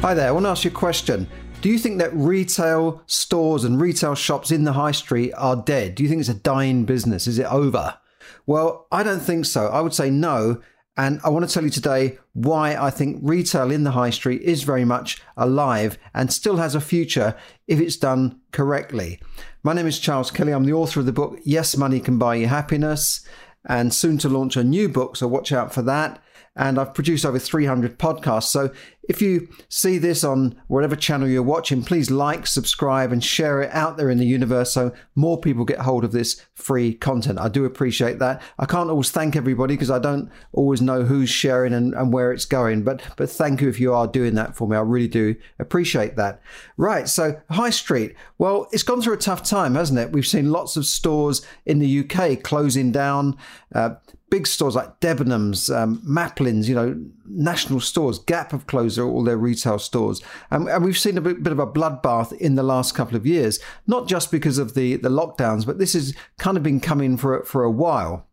Hi 0.00 0.14
there, 0.14 0.28
I 0.28 0.30
want 0.30 0.46
to 0.46 0.50
ask 0.50 0.64
you 0.64 0.70
a 0.70 0.74
question. 0.74 1.26
Do 1.60 1.68
you 1.68 1.76
think 1.76 1.98
that 1.98 2.14
retail 2.14 3.02
stores 3.06 3.64
and 3.64 3.80
retail 3.80 4.14
shops 4.14 4.52
in 4.52 4.62
the 4.62 4.74
high 4.74 4.92
street 4.92 5.32
are 5.32 5.56
dead? 5.56 5.96
Do 5.96 6.04
you 6.04 6.08
think 6.08 6.20
it's 6.20 6.28
a 6.28 6.34
dying 6.34 6.84
business? 6.84 7.26
Is 7.26 7.40
it 7.40 7.50
over? 7.50 7.98
Well, 8.46 8.86
I 8.92 9.02
don't 9.02 9.18
think 9.18 9.44
so. 9.44 9.66
I 9.66 9.80
would 9.80 9.92
say 9.92 10.08
no. 10.08 10.62
And 10.96 11.20
I 11.24 11.30
want 11.30 11.48
to 11.48 11.52
tell 11.52 11.64
you 11.64 11.70
today 11.70 12.16
why 12.32 12.76
I 12.76 12.90
think 12.90 13.18
retail 13.22 13.72
in 13.72 13.82
the 13.82 13.90
high 13.90 14.10
street 14.10 14.40
is 14.42 14.62
very 14.62 14.84
much 14.84 15.20
alive 15.36 15.98
and 16.14 16.32
still 16.32 16.58
has 16.58 16.76
a 16.76 16.80
future 16.80 17.34
if 17.66 17.80
it's 17.80 17.96
done 17.96 18.40
correctly. 18.52 19.20
My 19.64 19.72
name 19.72 19.88
is 19.88 19.98
Charles 19.98 20.30
Kelly. 20.30 20.52
I'm 20.52 20.64
the 20.64 20.74
author 20.74 21.00
of 21.00 21.06
the 21.06 21.12
book 21.12 21.40
Yes, 21.42 21.76
Money 21.76 21.98
Can 21.98 22.18
Buy 22.18 22.36
You 22.36 22.46
Happiness 22.46 23.26
and 23.68 23.92
soon 23.92 24.16
to 24.18 24.28
launch 24.28 24.56
a 24.56 24.62
new 24.62 24.88
book, 24.88 25.16
so 25.16 25.26
watch 25.26 25.50
out 25.50 25.74
for 25.74 25.82
that 25.82 26.22
and 26.58 26.78
I've 26.78 26.92
produced 26.92 27.24
over 27.24 27.38
300 27.38 27.98
podcasts. 27.98 28.48
So 28.48 28.70
if 29.08 29.22
you 29.22 29.48
see 29.68 29.96
this 29.96 30.22
on 30.22 30.60
whatever 30.68 30.94
channel 30.94 31.26
you're 31.26 31.42
watching, 31.42 31.82
please 31.82 32.10
like, 32.10 32.46
subscribe, 32.46 33.10
and 33.10 33.24
share 33.24 33.62
it 33.62 33.70
out 33.72 33.96
there 33.96 34.10
in 34.10 34.18
the 34.18 34.26
universe 34.26 34.72
so 34.72 34.92
more 35.14 35.40
people 35.40 35.64
get 35.64 35.80
hold 35.80 36.04
of 36.04 36.12
this 36.12 36.44
free 36.54 36.92
content. 36.92 37.38
I 37.40 37.48
do 37.48 37.64
appreciate 37.64 38.18
that. 38.18 38.42
I 38.58 38.66
can't 38.66 38.90
always 38.90 39.10
thank 39.10 39.34
everybody 39.34 39.74
because 39.74 39.90
I 39.90 39.98
don't 39.98 40.30
always 40.52 40.82
know 40.82 41.04
who's 41.04 41.30
sharing 41.30 41.72
and, 41.72 41.94
and 41.94 42.12
where 42.12 42.32
it's 42.32 42.44
going, 42.44 42.84
but 42.84 43.00
but 43.16 43.30
thank 43.30 43.62
you 43.62 43.68
if 43.68 43.80
you 43.80 43.94
are 43.94 44.06
doing 44.06 44.34
that 44.34 44.54
for 44.54 44.68
me. 44.68 44.76
I 44.76 44.80
really 44.80 45.08
do 45.08 45.34
appreciate 45.58 46.16
that. 46.16 46.42
Right, 46.76 47.08
so 47.08 47.40
High 47.50 47.70
Street. 47.70 48.14
Well, 48.36 48.68
it's 48.72 48.82
gone 48.82 49.00
through 49.00 49.14
a 49.14 49.18
tough 49.18 49.42
time, 49.42 49.74
hasn't 49.74 49.98
it? 49.98 50.12
We've 50.12 50.26
seen 50.26 50.52
lots 50.52 50.76
of 50.76 50.84
stores 50.84 51.44
in 51.64 51.78
the 51.78 52.00
UK 52.00 52.42
closing 52.42 52.92
down. 52.92 53.36
Uh, 53.74 53.94
big 54.30 54.46
stores 54.46 54.74
like 54.74 55.00
Debenhams, 55.00 55.74
um, 55.74 56.02
Maplin's, 56.04 56.68
you 56.68 56.74
know, 56.74 57.00
national 57.30 57.80
stores, 57.80 58.18
Gap 58.18 58.52
have 58.52 58.66
closed 58.66 58.98
all 58.98 59.24
their 59.24 59.36
retail 59.36 59.78
stores. 59.78 60.22
And, 60.50 60.68
and 60.68 60.84
we've 60.84 60.98
seen 60.98 61.18
a 61.18 61.20
bit, 61.20 61.42
bit, 61.42 61.52
of 61.52 61.58
a 61.58 61.66
bloodbath 61.66 62.32
in 62.32 62.54
the 62.54 62.62
last 62.62 62.94
couple 62.94 63.16
of 63.16 63.26
years, 63.26 63.58
not 63.86 64.08
just 64.08 64.30
because 64.30 64.58
of 64.58 64.74
the, 64.74 64.96
the 64.96 65.08
lockdowns, 65.08 65.66
but 65.66 65.78
this 65.78 65.94
has 65.94 66.14
kind 66.38 66.56
of 66.56 66.62
been 66.62 66.80
coming 66.80 67.16
for, 67.16 67.44
for 67.44 67.64
a 67.64 67.70
while. 67.70 68.28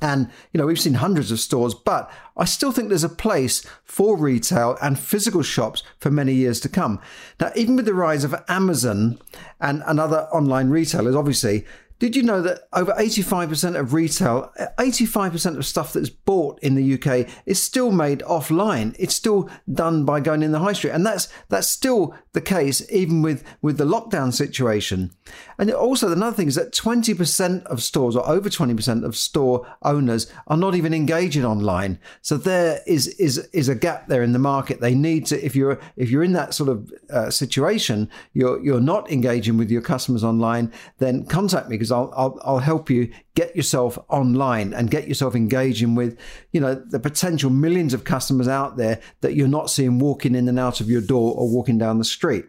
And, 0.00 0.30
you 0.52 0.58
know, 0.58 0.66
we've 0.66 0.80
seen 0.80 0.94
hundreds 0.94 1.32
of 1.32 1.40
stores, 1.40 1.74
but 1.74 2.10
I 2.36 2.44
still 2.44 2.70
think 2.70 2.88
there's 2.88 3.04
a 3.04 3.08
place 3.08 3.66
for 3.84 4.16
retail 4.16 4.78
and 4.80 4.98
physical 4.98 5.42
shops 5.42 5.82
for 5.98 6.10
many 6.10 6.34
years 6.34 6.60
to 6.60 6.68
come. 6.68 7.00
Now, 7.40 7.50
even 7.56 7.76
with 7.76 7.86
the 7.86 7.94
rise 7.94 8.22
of 8.22 8.34
Amazon 8.48 9.18
and, 9.60 9.82
and 9.86 9.98
other 9.98 10.28
online 10.32 10.70
retailers, 10.70 11.16
obviously, 11.16 11.66
did 12.02 12.16
you 12.16 12.24
know 12.24 12.42
that 12.42 12.62
over 12.72 12.92
85% 12.94 13.78
of 13.78 13.94
retail, 13.94 14.52
85% 14.76 15.56
of 15.56 15.64
stuff 15.64 15.92
that's 15.92 16.08
bought 16.08 16.58
in 16.58 16.74
the 16.74 16.94
UK 16.94 17.28
is 17.46 17.62
still 17.62 17.92
made 17.92 18.22
offline? 18.22 18.96
It's 18.98 19.14
still 19.14 19.48
done 19.72 20.04
by 20.04 20.18
going 20.18 20.42
in 20.42 20.50
the 20.50 20.58
high 20.58 20.72
street. 20.72 20.90
And 20.90 21.06
that's 21.06 21.28
that's 21.48 21.68
still 21.68 22.12
the 22.32 22.40
case 22.40 22.84
even 22.90 23.22
with, 23.22 23.44
with 23.60 23.78
the 23.78 23.84
lockdown 23.84 24.32
situation. 24.32 25.12
And 25.58 25.70
also 25.70 26.10
another 26.10 26.34
thing 26.34 26.48
is 26.48 26.56
that 26.56 26.72
20% 26.72 27.64
of 27.66 27.80
stores 27.80 28.16
or 28.16 28.28
over 28.28 28.48
20% 28.48 29.04
of 29.04 29.16
store 29.16 29.64
owners 29.82 30.26
are 30.48 30.56
not 30.56 30.74
even 30.74 30.92
engaging 30.92 31.44
online. 31.44 32.00
So 32.20 32.36
there 32.36 32.80
is 32.84 33.06
is 33.06 33.38
is 33.52 33.68
a 33.68 33.76
gap 33.76 34.08
there 34.08 34.24
in 34.24 34.32
the 34.32 34.40
market. 34.40 34.80
They 34.80 34.96
need 34.96 35.26
to 35.26 35.44
if 35.44 35.54
you're 35.54 35.78
if 35.94 36.10
you're 36.10 36.24
in 36.24 36.32
that 36.32 36.52
sort 36.52 36.68
of 36.68 36.92
uh, 37.10 37.30
situation, 37.30 38.10
you're 38.32 38.60
you're 38.60 38.80
not 38.80 39.08
engaging 39.08 39.56
with 39.56 39.70
your 39.70 39.82
customers 39.82 40.24
online, 40.24 40.72
then 40.98 41.26
contact 41.26 41.68
me 41.68 41.76
because 41.76 41.91
I'll, 41.92 42.12
I'll, 42.16 42.40
I'll 42.42 42.58
help 42.58 42.90
you 42.90 43.12
get 43.34 43.54
yourself 43.54 43.98
online 44.08 44.72
and 44.74 44.90
get 44.90 45.08
yourself 45.08 45.34
engaging 45.34 45.94
with, 45.94 46.18
you 46.50 46.60
know, 46.60 46.74
the 46.74 46.98
potential 46.98 47.50
millions 47.50 47.94
of 47.94 48.04
customers 48.04 48.48
out 48.48 48.76
there 48.76 49.00
that 49.20 49.34
you're 49.34 49.48
not 49.48 49.70
seeing 49.70 49.98
walking 49.98 50.34
in 50.34 50.48
and 50.48 50.58
out 50.58 50.80
of 50.80 50.90
your 50.90 51.00
door 51.00 51.34
or 51.36 51.48
walking 51.48 51.78
down 51.78 51.98
the 51.98 52.04
street. 52.04 52.44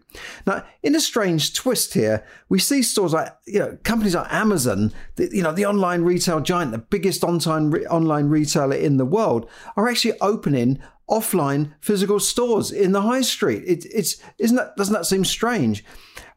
Now, 0.47 0.65
in 0.81 0.95
a 0.95 0.99
strange 0.99 1.53
twist 1.53 1.93
here, 1.93 2.25
we 2.49 2.59
see 2.59 2.81
stores 2.81 3.13
like, 3.13 3.33
you 3.45 3.59
know, 3.59 3.77
companies 3.83 4.15
like 4.15 4.31
Amazon, 4.33 4.91
the, 5.15 5.29
you 5.31 5.43
know, 5.43 5.53
the 5.53 5.65
online 5.65 6.01
retail 6.01 6.41
giant, 6.41 6.71
the 6.71 6.77
biggest 6.79 7.23
online 7.23 7.71
re- 7.71 7.85
online 7.85 8.29
retailer 8.29 8.75
in 8.75 8.97
the 8.97 9.05
world, 9.05 9.49
are 9.77 9.87
actually 9.87 10.19
opening 10.19 10.81
offline 11.09 11.73
physical 11.81 12.19
stores 12.19 12.71
in 12.71 12.91
the 12.91 13.01
high 13.01 13.21
street. 13.21 13.63
It, 13.65 13.85
it's 13.93 14.21
isn't 14.37 14.55
that 14.55 14.75
doesn't 14.75 14.93
that 14.93 15.05
seem 15.05 15.25
strange? 15.25 15.83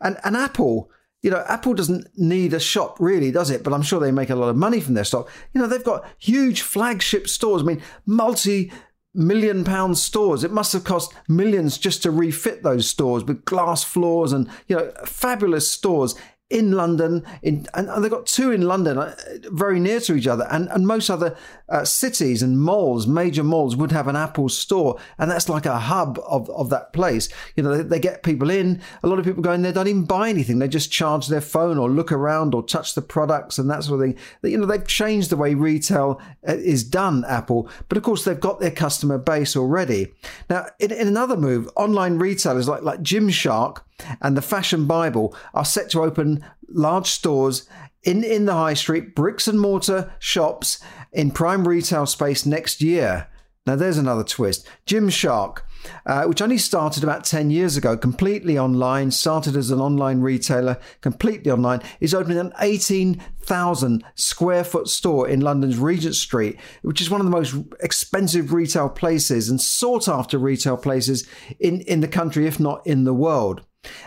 And 0.01 0.19
and 0.25 0.37
Apple 0.37 0.91
you 1.23 1.31
know, 1.31 1.45
Apple 1.49 1.75
doesn't 1.75 2.07
need 2.17 2.55
a 2.55 2.61
shop 2.61 2.99
really, 3.01 3.31
does 3.31 3.51
it? 3.51 3.65
But 3.65 3.73
I'm 3.73 3.83
sure 3.83 4.01
they 4.01 4.13
make 4.13 4.31
a 4.31 4.37
lot 4.37 4.49
of 4.49 4.57
money 4.57 4.81
from 4.81 4.95
their 4.95 5.05
stock. 5.05 5.31
You 5.53 5.61
know, 5.61 5.67
they've 5.67 5.83
got 5.83 6.07
huge 6.19 6.63
flagship 6.63 7.29
stores. 7.29 7.63
I 7.63 7.65
mean, 7.65 7.83
multi 8.05 8.71
million 9.17 9.65
pound 9.65 9.99
stores. 9.99 10.45
It 10.45 10.53
must 10.53 10.73
have 10.75 10.85
cost 10.85 11.15
millions 11.27 11.79
just 11.79 12.03
to 12.03 12.11
refit 12.11 12.63
those 12.63 12.89
stores 12.89 13.25
with 13.25 13.45
glass 13.45 13.83
floors 13.83 14.33
and, 14.33 14.49
you 14.69 14.77
know, 14.77 14.93
fabulous 15.05 15.67
stores 15.67 16.15
in 16.49 16.73
London, 16.73 17.25
in, 17.43 17.67
and, 17.75 17.89
they've 18.03 18.11
got 18.11 18.27
two 18.27 18.53
in 18.53 18.63
London, 18.63 18.99
uh, 18.99 19.17
very 19.51 19.81
near 19.81 19.99
to 19.99 20.15
each 20.15 20.29
other, 20.29 20.47
and, 20.49 20.69
and 20.69 20.87
most 20.87 21.11
other 21.11 21.37
uh, 21.69 21.85
cities 21.85 22.41
and 22.41 22.61
malls, 22.61 23.05
major 23.05 23.43
malls, 23.43 23.75
would 23.75 23.91
have 23.91 24.07
an 24.07 24.15
Apple 24.15 24.49
store, 24.49 24.97
and 25.19 25.29
that's 25.29 25.49
like 25.49 25.67
a 25.67 25.79
hub 25.79 26.21
of, 26.25 26.49
of 26.51 26.71
that 26.71 26.93
place. 26.93 27.29
You 27.57 27.65
know, 27.65 27.77
they, 27.77 27.83
they, 27.83 27.99
get 27.99 28.23
people 28.23 28.49
in. 28.49 28.81
A 29.03 29.09
lot 29.09 29.19
of 29.19 29.25
people 29.25 29.43
go 29.43 29.53
in 29.53 29.63
there, 29.63 29.73
don't 29.73 29.89
even 29.89 30.05
buy 30.05 30.29
anything. 30.29 30.61
They 30.61 30.69
just 30.69 30.93
charge 30.93 31.27
their 31.27 31.41
phone 31.41 31.79
or 31.79 31.91
look 31.91 32.13
around 32.13 32.55
or 32.55 32.63
touch 32.63 32.95
the 32.95 33.03
products 33.03 33.59
and 33.59 33.69
that 33.69 33.83
sort 33.83 34.01
of 34.01 34.07
thing. 34.07 34.19
You 34.49 34.59
know, 34.59 34.67
they've 34.67 34.87
changed 34.87 35.31
the 35.31 35.37
way 35.37 35.55
retail 35.55 36.21
uh, 36.49 36.55
is 36.55 36.85
done, 36.85 37.25
Apple, 37.27 37.69
but 37.89 37.99
of 37.99 38.05
course 38.05 38.25
they've 38.25 38.39
got 38.39 38.61
their 38.61 38.71
customer 38.71 39.19
base 39.19 39.57
already. 39.57 40.15
Now, 40.49 40.67
in, 40.79 40.93
in 40.93 41.09
another 41.09 41.37
move, 41.37 41.69
online 41.75 42.19
retailers 42.19 42.69
like 42.69 42.83
like 42.83 43.01
Gymshark 43.01 43.81
and 44.21 44.37
the 44.37 44.43
Fashion 44.43 44.87
Bible 44.87 45.37
are 45.55 45.65
set 45.65 45.91
to 45.91 46.03
open 46.03 46.45
large 46.69 47.09
stores 47.09 47.69
in, 48.03 48.23
in 48.23 48.47
the 48.47 48.55
high 48.55 48.75
street, 48.75 49.15
bricks 49.15 49.49
and 49.49 49.61
mortar 49.61 50.13
shops 50.19 50.81
in 51.13 51.31
prime 51.31 51.67
retail 51.67 52.07
space 52.07 52.47
next 52.47 52.81
year. 52.81 53.29
Now, 53.67 53.75
there's 53.75 53.99
another 53.99 54.23
twist. 54.23 54.69
Gymshark, 54.87 55.63
uh, 56.07 56.25
which 56.27 56.41
only 56.41 56.57
started 56.57 57.03
about 57.03 57.25
10 57.25 57.51
years 57.51 57.77
ago, 57.77 57.97
completely 57.97 58.57
online, 58.57 59.11
started 59.11 59.57
as 59.57 59.73
an 59.73 59.81
online 59.81 60.21
retailer, 60.21 60.79
completely 61.01 61.51
online, 61.51 61.83
is 61.99 62.15
opening 62.15 62.39
an 62.39 62.53
18,000 62.61 64.05
square 64.15 64.63
foot 64.63 64.87
store 64.87 65.29
in 65.29 65.41
London's 65.41 65.79
Regent 65.79 66.15
Street, 66.15 66.61
which 66.83 67.01
is 67.01 67.11
one 67.11 67.21
of 67.21 67.25
the 67.25 67.31
most 67.31 67.57
expensive 67.81 68.53
retail 68.53 68.89
places 68.89 69.49
and 69.49 69.61
sought 69.61 70.07
after 70.07 70.39
retail 70.39 70.77
places 70.77 71.29
in, 71.59 71.81
in 71.83 72.01
the 72.01 72.09
country, 72.09 72.47
if 72.47 72.61
not 72.61 72.87
in 72.87 73.03
the 73.03 73.15
world. 73.15 73.63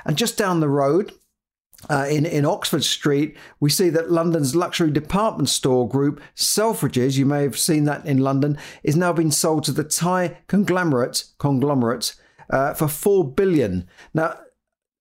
And 0.05 0.17
just 0.17 0.37
down 0.37 0.59
the 0.59 0.69
road, 0.69 1.13
uh, 1.89 2.07
in, 2.09 2.25
in 2.25 2.45
Oxford 2.45 2.83
Street, 2.83 3.37
we 3.59 3.69
see 3.69 3.89
that 3.89 4.11
London's 4.11 4.55
luxury 4.55 4.91
department 4.91 5.49
store 5.49 5.87
group, 5.87 6.21
Selfridges, 6.35 7.17
you 7.17 7.25
may 7.25 7.43
have 7.43 7.57
seen 7.57 7.85
that 7.85 8.05
in 8.05 8.17
London, 8.17 8.57
is 8.83 8.97
now 8.97 9.13
being 9.13 9.31
sold 9.31 9.63
to 9.63 9.71
the 9.71 9.83
Thai 9.83 10.37
conglomerate, 10.47 11.23
conglomerate 11.37 12.15
uh, 12.49 12.73
for 12.73 12.87
four 12.87 13.31
billion. 13.31 13.87
Now, 14.13 14.37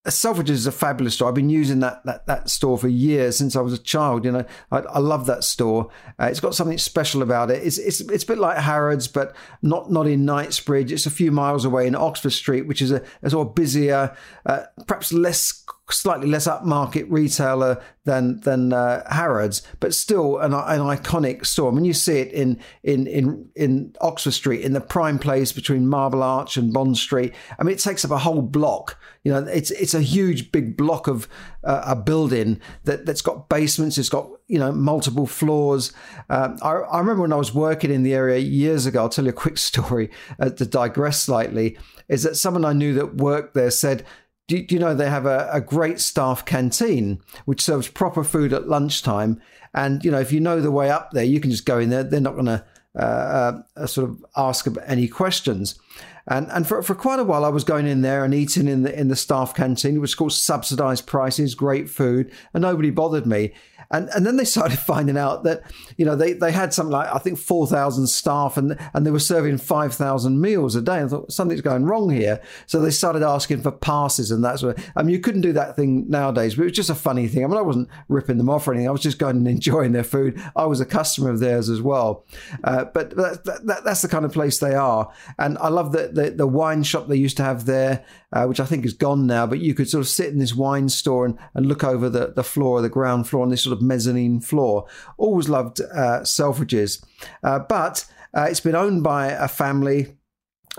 Selfridges 0.06 0.50
is 0.50 0.67
a 0.67 0.73
fabulous 0.73 1.15
store. 1.15 1.29
I've 1.29 1.35
been 1.35 1.50
using 1.50 1.81
that, 1.81 2.05
that 2.05 2.27
that 2.27 2.49
store 2.49 2.79
for 2.79 2.89
years 2.89 3.37
since 3.37 3.56
I 3.56 3.61
was 3.61 3.73
a 3.73 3.79
child. 3.79 4.25
You 4.25 4.33
know, 4.33 4.45
I, 4.71 4.79
I 4.79 4.99
love 5.00 5.27
that 5.27 5.45
store. 5.45 5.91
Uh, 6.19 6.27
it's 6.27 6.41
got 6.41 6.55
something 6.55 6.79
special 6.79 7.21
about 7.21 7.50
it. 7.50 7.62
It's, 7.62 7.79
it's 7.79 8.00
it's 8.00 8.25
a 8.25 8.27
bit 8.27 8.39
like 8.39 8.56
Harrods, 8.59 9.09
but 9.09 9.35
not 9.61 9.91
not 9.91 10.06
in 10.06 10.25
Knightsbridge. 10.25 10.93
It's 10.93 11.05
a 11.05 11.11
few 11.11 11.31
miles 11.31 11.65
away 11.65 11.87
in 11.87 11.95
Oxford 11.95 12.31
Street, 12.31 12.67
which 12.67 12.81
is 12.81 12.91
a, 12.91 13.05
a 13.23 13.31
sort 13.31 13.49
of 13.49 13.55
busier, 13.55 14.17
uh, 14.47 14.62
perhaps 14.87 15.12
less 15.12 15.65
slightly 15.90 16.29
less 16.29 16.46
upmarket 16.46 17.06
retailer 17.08 17.82
than 18.05 18.40
than 18.40 18.73
uh, 18.73 19.02
Harrods, 19.12 19.62
but 19.81 19.94
still 19.94 20.38
an, 20.38 20.52
an 20.52 20.81
iconic 20.81 21.44
store. 21.44 21.70
I 21.70 21.75
mean, 21.75 21.85
you 21.85 21.93
see 21.93 22.19
it 22.19 22.32
in 22.32 22.58
in 22.82 23.06
in 23.06 23.49
in 23.55 23.94
Oxford 24.00 24.32
Street, 24.32 24.62
in 24.62 24.73
the 24.73 24.81
prime 24.81 25.19
place 25.19 25.52
between 25.52 25.87
Marble 25.87 26.23
Arch 26.23 26.56
and 26.56 26.73
Bond 26.73 26.96
Street. 26.96 27.35
I 27.58 27.64
mean, 27.64 27.75
it 27.75 27.81
takes 27.81 28.05
up 28.05 28.11
a 28.11 28.19
whole 28.19 28.43
block. 28.43 28.99
You 29.25 29.32
know, 29.32 29.44
it's 29.44 29.70
it's 29.70 29.94
a 29.94 30.00
huge 30.00 30.52
big 30.52 30.76
block 30.76 31.06
of 31.06 31.29
uh, 31.64 31.82
a 31.87 31.96
building 31.96 32.61
that 32.85 33.05
that's 33.05 33.23
got 33.23 33.49
basements. 33.49 33.99
It's 33.99 34.08
got 34.08 34.31
you 34.46 34.58
know 34.58 34.73
multiple 34.73 35.26
floors. 35.26 35.93
Um, 36.31 36.58
I, 36.62 36.70
I 36.70 36.99
remember 36.99 37.23
when 37.23 37.32
I 37.32 37.37
was 37.37 37.55
working 37.55 37.90
in 37.90 38.02
the 38.02 38.14
area 38.14 38.38
years 38.38 38.87
ago. 38.87 39.02
I'll 39.02 39.08
tell 39.08 39.25
you 39.25 39.31
a 39.31 39.35
quick 39.35 39.58
story 39.70 40.11
uh, 40.40 40.50
to 40.50 40.67
digress 40.67 41.20
slightly. 41.20 41.79
Is 42.08 42.23
that 42.23 42.37
someone 42.37 42.64
I 42.64 42.73
knew 42.73 42.94
that 42.94 43.17
worked 43.17 43.55
there 43.55 43.70
said 43.70 44.05
do, 44.49 44.62
do 44.62 44.75
you 44.75 44.81
know 44.81 44.95
they 44.95 45.11
have 45.11 45.27
a, 45.27 45.49
a 45.53 45.61
great 45.61 46.00
staff 46.00 46.45
canteen 46.45 47.21
which 47.45 47.61
serves 47.61 47.87
proper 47.87 48.25
food 48.25 48.53
at 48.53 48.69
lunchtime? 48.69 49.41
And 49.75 50.05
you 50.05 50.11
know, 50.11 50.19
if 50.19 50.33
you 50.33 50.41
know 50.41 50.61
the 50.61 50.73
way 50.73 50.91
up 50.91 51.12
there, 51.12 51.25
you 51.25 51.39
can 51.39 51.50
just 51.50 51.67
go 51.67 51.79
in 51.79 51.91
there. 51.91 52.03
They're 52.03 52.21
not 52.21 52.35
going 52.35 52.47
to 52.47 52.65
uh, 52.99 53.61
uh, 53.77 53.87
sort 53.87 54.11
of 54.11 54.25
ask 54.37 54.67
any 54.87 55.06
questions. 55.06 55.79
And 56.27 56.50
and 56.50 56.67
for, 56.67 56.83
for 56.83 56.95
quite 56.95 57.21
a 57.21 57.25
while, 57.25 57.45
I 57.45 57.49
was 57.49 57.65
going 57.65 57.87
in 57.87 58.00
there 58.00 58.25
and 58.25 58.35
eating 58.35 58.69
in 58.69 58.83
the 58.83 58.99
in 58.99 59.09
the 59.09 59.17
staff 59.17 59.55
canteen. 59.55 59.95
which 59.95 60.11
was 60.11 60.15
called 60.15 60.33
subsidised 60.33 61.06
prices, 61.06 61.55
great 61.55 61.89
food, 61.89 62.33
and 62.53 62.62
nobody 62.62 62.91
bothered 62.91 63.27
me. 63.27 63.53
And 63.90 64.08
and 64.11 64.26
then 64.26 64.37
they 64.37 64.44
started 64.44 64.79
finding 64.79 65.17
out 65.17 65.44
that 65.44 65.62
you 65.96 66.05
know 66.05 66.14
they, 66.14 66.35
they 66.35 66.52
had 66.52 66.75
something 66.75 66.93
like 66.93 67.08
I 67.12 67.19
think 67.19 67.38
four 67.38 67.67
thousand 67.67 68.08
staff 68.08 68.56
and 68.56 68.79
and 68.93 69.06
they 69.06 69.11
were 69.11 69.19
serving 69.19 69.58
five 69.58 69.94
thousand 69.94 70.40
meals 70.40 70.76
a 70.76 70.82
day. 70.82 71.00
I 71.00 71.08
thought 71.08 71.32
something's 71.32 71.62
going 71.62 71.87
wrong 71.87 72.11
here. 72.11 72.40
So 72.67 72.81
they 72.81 72.90
started 72.90 73.23
asking 73.23 73.62
for 73.62 73.73
passes 73.73 74.31
and 74.31 74.44
that 74.44 74.58
sort 74.58 74.79
of. 74.79 74.85
I 74.94 75.02
mean, 75.02 75.14
you 75.14 75.20
couldn't 75.20 75.40
do 75.40 75.52
that 75.55 75.75
thing 75.75 76.08
nowadays, 76.11 76.55
but 76.55 76.62
it 76.62 76.67
was 76.67 76.76
just 76.76 76.90
a 76.90 76.94
funny 76.94 77.29
thing. 77.29 77.44
I 77.44 77.46
mean, 77.46 77.56
I 77.56 77.62
wasn't 77.62 77.88
ripping 78.08 78.38
them 78.38 78.50
off 78.50 78.69
or 78.69 78.73
anything. 78.73 78.88
I 78.88 78.93
was 78.93 79.00
just 79.00 79.19
going 79.19 79.38
and 79.38 79.49
enjoying 79.58 79.93
their 79.93 80.05
food. 80.05 80.43
I 80.55 80.67
was 80.67 80.81
a 80.81 80.87
customer 80.87 81.31
of 81.31 81.40
theirs 81.40 81.70
as 81.70 81.81
well. 81.81 82.25
Uh, 82.64 82.85
but 82.85 83.11
that, 83.17 83.62
that, 83.64 83.85
that's 83.85 84.02
the 84.02 84.08
kind 84.08 84.25
of 84.25 84.32
place 84.32 84.58
they 84.58 84.75
are. 84.75 85.11
And 85.38 85.56
I 85.58 85.69
love 85.69 85.93
the, 85.93 86.08
the, 86.08 86.31
the 86.31 86.46
wine 86.46 86.82
shop 86.82 87.08
they 87.08 87.17
used 87.17 87.37
to 87.38 87.44
have 87.44 87.64
there, 87.67 88.05
uh, 88.32 88.44
which 88.46 88.60
I 88.60 88.64
think 88.64 88.84
is 88.84 88.92
gone 88.92 89.26
now. 89.26 89.46
But 89.46 89.60
you 89.60 89.75
could 89.75 89.88
sort 89.88 90.02
of 90.02 90.08
sit 90.08 90.28
in 90.28 90.38
this 90.38 90.54
wine 90.54 90.88
store 90.88 91.25
and, 91.25 91.38
and 91.54 91.66
look 91.66 91.84
over 91.84 92.08
the, 92.08 92.32
the 92.34 92.44
floor, 92.44 92.82
the 92.82 92.88
ground 92.88 93.28
floor, 93.28 93.42
on 93.42 93.50
this 93.50 93.62
sort 93.62 93.76
of 93.76 93.82
mezzanine 93.82 94.40
floor. 94.40 94.86
Always 95.16 95.48
loved 95.48 95.80
uh, 95.80 96.20
Selfridges. 96.20 97.04
Uh, 97.42 97.60
but 97.60 98.04
uh, 98.36 98.46
it's 98.48 98.60
been 98.60 98.75
owned 98.75 99.02
by 99.02 99.28
a 99.28 99.48
family 99.48 100.19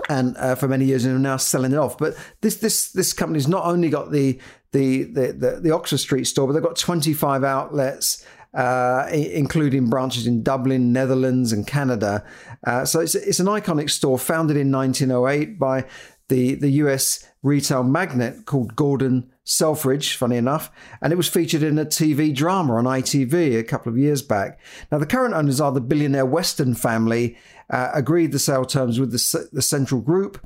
and 0.08 0.36
uh, 0.38 0.54
for 0.54 0.68
many 0.68 0.84
years 0.84 1.04
and 1.04 1.14
are 1.14 1.18
now 1.18 1.36
selling 1.36 1.72
it 1.72 1.78
off. 1.78 1.98
But 1.98 2.14
this 2.40 2.56
this 2.56 2.92
this 2.92 3.12
company's 3.12 3.48
not 3.48 3.64
only 3.64 3.90
got 3.90 4.12
the 4.12 4.38
the 4.72 5.04
the 5.04 5.32
the, 5.32 5.60
the 5.62 5.70
Oxford 5.72 5.98
Street 5.98 6.24
store, 6.24 6.46
but 6.46 6.54
they've 6.54 6.62
got 6.62 6.76
25 6.76 7.44
outlets. 7.44 8.24
Uh, 8.52 9.08
including 9.12 9.88
branches 9.88 10.26
in 10.26 10.42
Dublin, 10.42 10.92
Netherlands, 10.92 11.52
and 11.52 11.68
Canada. 11.68 12.24
Uh, 12.66 12.84
so 12.84 12.98
it's, 12.98 13.14
it's 13.14 13.38
an 13.38 13.46
iconic 13.46 13.88
store 13.88 14.18
founded 14.18 14.56
in 14.56 14.72
1908 14.72 15.56
by 15.56 15.84
the, 16.28 16.56
the 16.56 16.68
US 16.70 17.29
retail 17.42 17.82
magnate 17.82 18.46
called 18.46 18.76
Gordon 18.76 19.30
Selfridge, 19.44 20.16
funny 20.16 20.36
enough, 20.36 20.70
and 21.00 21.12
it 21.12 21.16
was 21.16 21.28
featured 21.28 21.62
in 21.62 21.78
a 21.78 21.86
TV 21.86 22.34
drama 22.34 22.74
on 22.74 22.84
ITV 22.84 23.58
a 23.58 23.64
couple 23.64 23.90
of 23.90 23.98
years 23.98 24.22
back. 24.22 24.60
Now, 24.92 24.98
the 24.98 25.06
current 25.06 25.34
owners 25.34 25.60
are 25.60 25.72
the 25.72 25.80
billionaire 25.80 26.26
Weston 26.26 26.74
family, 26.74 27.36
uh, 27.70 27.90
agreed 27.94 28.32
the 28.32 28.38
sale 28.38 28.64
terms 28.64 28.98
with 28.98 29.12
the, 29.12 29.48
the 29.52 29.62
Central 29.62 30.00
Group, 30.00 30.44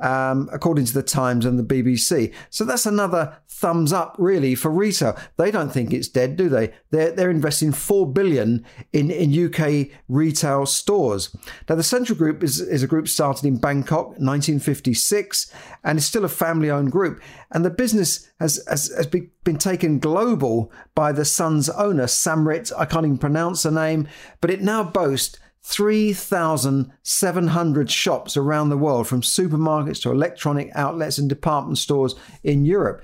um, 0.00 0.48
according 0.52 0.84
to 0.84 0.94
the 0.94 1.02
Times 1.02 1.46
and 1.46 1.58
the 1.58 1.64
BBC. 1.64 2.32
So 2.50 2.64
that's 2.64 2.86
another 2.86 3.38
thumbs 3.48 3.92
up, 3.92 4.14
really, 4.18 4.54
for 4.54 4.70
retail. 4.70 5.18
They 5.38 5.50
don't 5.50 5.70
think 5.70 5.92
it's 5.92 6.08
dead, 6.08 6.36
do 6.36 6.48
they? 6.48 6.74
They're, 6.90 7.12
they're 7.12 7.30
investing 7.30 7.72
four 7.72 8.10
billion 8.10 8.64
in, 8.92 9.10
in 9.10 9.46
UK 9.46 9.88
retail 10.08 10.66
stores. 10.66 11.34
Now, 11.68 11.76
the 11.76 11.82
Central 11.82 12.18
Group 12.18 12.42
is, 12.42 12.60
is 12.60 12.82
a 12.82 12.86
group 12.86 13.08
started 13.08 13.46
in 13.46 13.56
Bangkok, 13.56 14.08
1956, 14.18 15.52
and 15.82 15.98
is 15.98 16.06
still 16.06 16.26
a 16.26 16.28
family-owned 16.28 16.92
group. 16.92 17.22
And 17.50 17.64
the 17.64 17.70
business 17.70 18.28
has, 18.40 18.62
has, 18.68 18.92
has 18.94 19.06
been 19.06 19.30
taken 19.58 19.98
global 19.98 20.70
by 20.94 21.12
the 21.12 21.24
Sun's 21.24 21.70
owner, 21.70 22.04
Samrit. 22.04 22.70
I 22.76 22.84
can't 22.84 23.06
even 23.06 23.16
pronounce 23.18 23.62
the 23.62 23.70
name, 23.70 24.08
but 24.40 24.50
it 24.50 24.60
now 24.62 24.82
boasts 24.84 25.38
3,700 25.62 27.90
shops 27.90 28.36
around 28.36 28.68
the 28.68 28.76
world, 28.76 29.08
from 29.08 29.20
supermarkets 29.20 30.00
to 30.02 30.12
electronic 30.12 30.70
outlets 30.76 31.18
and 31.18 31.28
department 31.28 31.78
stores 31.78 32.14
in 32.44 32.64
Europe. 32.64 33.02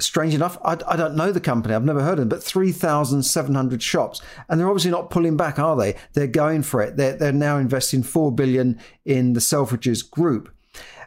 Strange 0.00 0.34
enough, 0.34 0.58
I, 0.64 0.76
I, 0.88 0.96
don't 0.96 1.14
know 1.14 1.30
the 1.30 1.38
company, 1.38 1.74
I've 1.74 1.84
never 1.84 2.02
heard 2.02 2.18
of 2.18 2.18
them, 2.18 2.28
but 2.28 2.42
3,700 2.42 3.80
shops. 3.80 4.20
And 4.48 4.58
they're 4.58 4.68
obviously 4.68 4.90
not 4.90 5.10
pulling 5.10 5.36
back, 5.36 5.60
are 5.60 5.76
they? 5.76 5.94
They're 6.14 6.26
going 6.26 6.62
for 6.62 6.82
it. 6.82 6.96
They're, 6.96 7.16
they're 7.16 7.30
now 7.30 7.58
investing 7.58 8.02
4 8.02 8.32
billion 8.32 8.80
in 9.04 9.34
the 9.34 9.40
Selfridges 9.40 10.10
group 10.10 10.52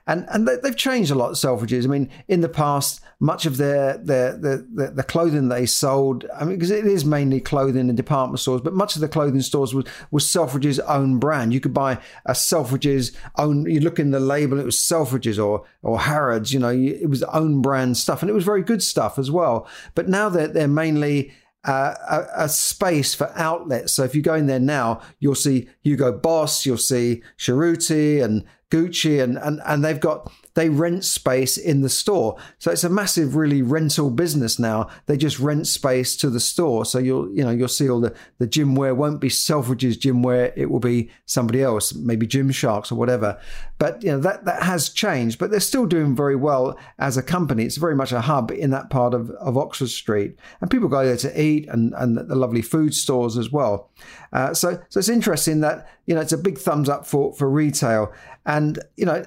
and 0.07 0.25
and 0.29 0.47
they've 0.47 0.75
changed 0.75 1.09
a 1.09 1.15
lot. 1.15 1.31
Selfridges. 1.33 1.83
I 1.83 1.87
mean, 1.87 2.09
in 2.27 2.41
the 2.41 2.49
past, 2.49 3.01
much 3.19 3.45
of 3.45 3.57
their 3.57 3.97
their 3.97 4.37
the, 4.37 4.91
the, 4.93 5.03
clothing 5.03 5.49
they 5.49 5.65
sold. 5.65 6.25
I 6.35 6.45
mean, 6.45 6.55
because 6.55 6.69
it 6.69 6.85
is 6.85 7.03
mainly 7.03 7.41
clothing 7.41 7.89
and 7.89 7.97
department 7.97 8.39
stores, 8.39 8.61
but 8.61 8.73
much 8.73 8.95
of 8.95 9.01
the 9.01 9.07
clothing 9.07 9.41
stores 9.41 9.73
was 9.73 9.85
was 10.11 10.25
Selfridges' 10.25 10.79
own 10.87 11.17
brand. 11.17 11.53
You 11.53 11.59
could 11.59 11.73
buy 11.73 11.99
a 12.25 12.33
Selfridges 12.33 13.15
own. 13.37 13.65
You 13.65 13.79
look 13.79 13.99
in 13.99 14.11
the 14.11 14.19
label, 14.19 14.59
it 14.59 14.65
was 14.65 14.77
Selfridges 14.77 15.43
or 15.43 15.65
or 15.81 15.99
Harrods. 15.99 16.53
You 16.53 16.59
know, 16.59 16.69
it 16.69 17.09
was 17.09 17.23
own 17.23 17.61
brand 17.61 17.97
stuff, 17.97 18.21
and 18.21 18.29
it 18.29 18.33
was 18.33 18.43
very 18.43 18.61
good 18.61 18.83
stuff 18.83 19.17
as 19.17 19.31
well. 19.31 19.67
But 19.95 20.07
now 20.07 20.29
they're 20.29 20.47
they're 20.47 20.67
mainly 20.67 21.31
uh, 21.65 21.95
a, 22.37 22.43
a, 22.43 22.49
space 22.49 23.15
for 23.15 23.31
outlets. 23.35 23.91
So 23.91 24.03
if 24.03 24.13
you 24.13 24.21
go 24.21 24.35
in 24.35 24.45
there 24.45 24.59
now, 24.59 25.01
you'll 25.19 25.33
see 25.33 25.67
Hugo 25.81 26.11
Boss, 26.11 26.63
you'll 26.63 26.77
see 26.77 27.23
Cerruti 27.39 28.23
and 28.23 28.45
Gucci, 28.71 29.21
and, 29.21 29.37
and, 29.37 29.61
and 29.65 29.83
they've 29.83 29.99
got 29.99 30.31
they 30.55 30.69
rent 30.69 31.05
space 31.05 31.57
in 31.57 31.81
the 31.81 31.89
store. 31.89 32.37
So 32.57 32.71
it's 32.71 32.83
a 32.83 32.89
massive, 32.89 33.35
really 33.35 33.61
rental 33.61 34.09
business 34.09 34.57
now. 34.57 34.89
They 35.05 35.17
just 35.17 35.39
rent 35.39 35.67
space 35.67 36.17
to 36.17 36.29
the 36.29 36.39
store. 36.39 36.85
So 36.85 36.99
you'll 36.99 37.29
you 37.31 37.43
know 37.43 37.51
you'll 37.51 37.67
see 37.67 37.89
all 37.89 38.01
the 38.01 38.15
the 38.39 38.47
gym 38.47 38.75
wear 38.75 38.95
won't 38.95 39.21
be 39.21 39.29
Selfridges 39.29 39.99
gym 39.99 40.23
wear. 40.23 40.53
It 40.55 40.69
will 40.69 40.79
be 40.79 41.11
somebody 41.25 41.61
else, 41.61 41.93
maybe 41.93 42.27
Gymshark's 42.27 42.91
or 42.91 42.95
whatever. 42.95 43.39
But 43.77 44.03
you 44.03 44.11
know 44.11 44.19
that 44.19 44.45
that 44.45 44.63
has 44.63 44.89
changed. 44.89 45.39
But 45.39 45.51
they're 45.51 45.59
still 45.59 45.85
doing 45.85 46.15
very 46.15 46.35
well 46.35 46.79
as 46.97 47.17
a 47.17 47.23
company. 47.23 47.65
It's 47.65 47.77
very 47.77 47.95
much 47.95 48.11
a 48.11 48.21
hub 48.21 48.51
in 48.51 48.71
that 48.71 48.89
part 48.89 49.13
of, 49.13 49.29
of 49.31 49.57
Oxford 49.57 49.89
Street, 49.89 50.37
and 50.61 50.71
people 50.71 50.89
go 50.89 51.05
there 51.05 51.17
to 51.17 51.41
eat 51.41 51.67
and 51.69 51.93
and 51.95 52.17
the 52.17 52.35
lovely 52.35 52.61
food 52.61 52.93
stores 52.93 53.37
as 53.37 53.51
well. 53.51 53.89
Uh, 54.33 54.53
so 54.53 54.79
so 54.89 54.99
it's 54.99 55.09
interesting 55.09 55.61
that 55.61 55.87
you 56.05 56.15
know 56.15 56.21
it's 56.21 56.33
a 56.33 56.37
big 56.37 56.57
thumbs 56.57 56.89
up 56.89 57.05
for 57.05 57.33
for 57.33 57.49
retail. 57.49 58.13
And, 58.45 58.79
you 58.95 59.05
know, 59.05 59.25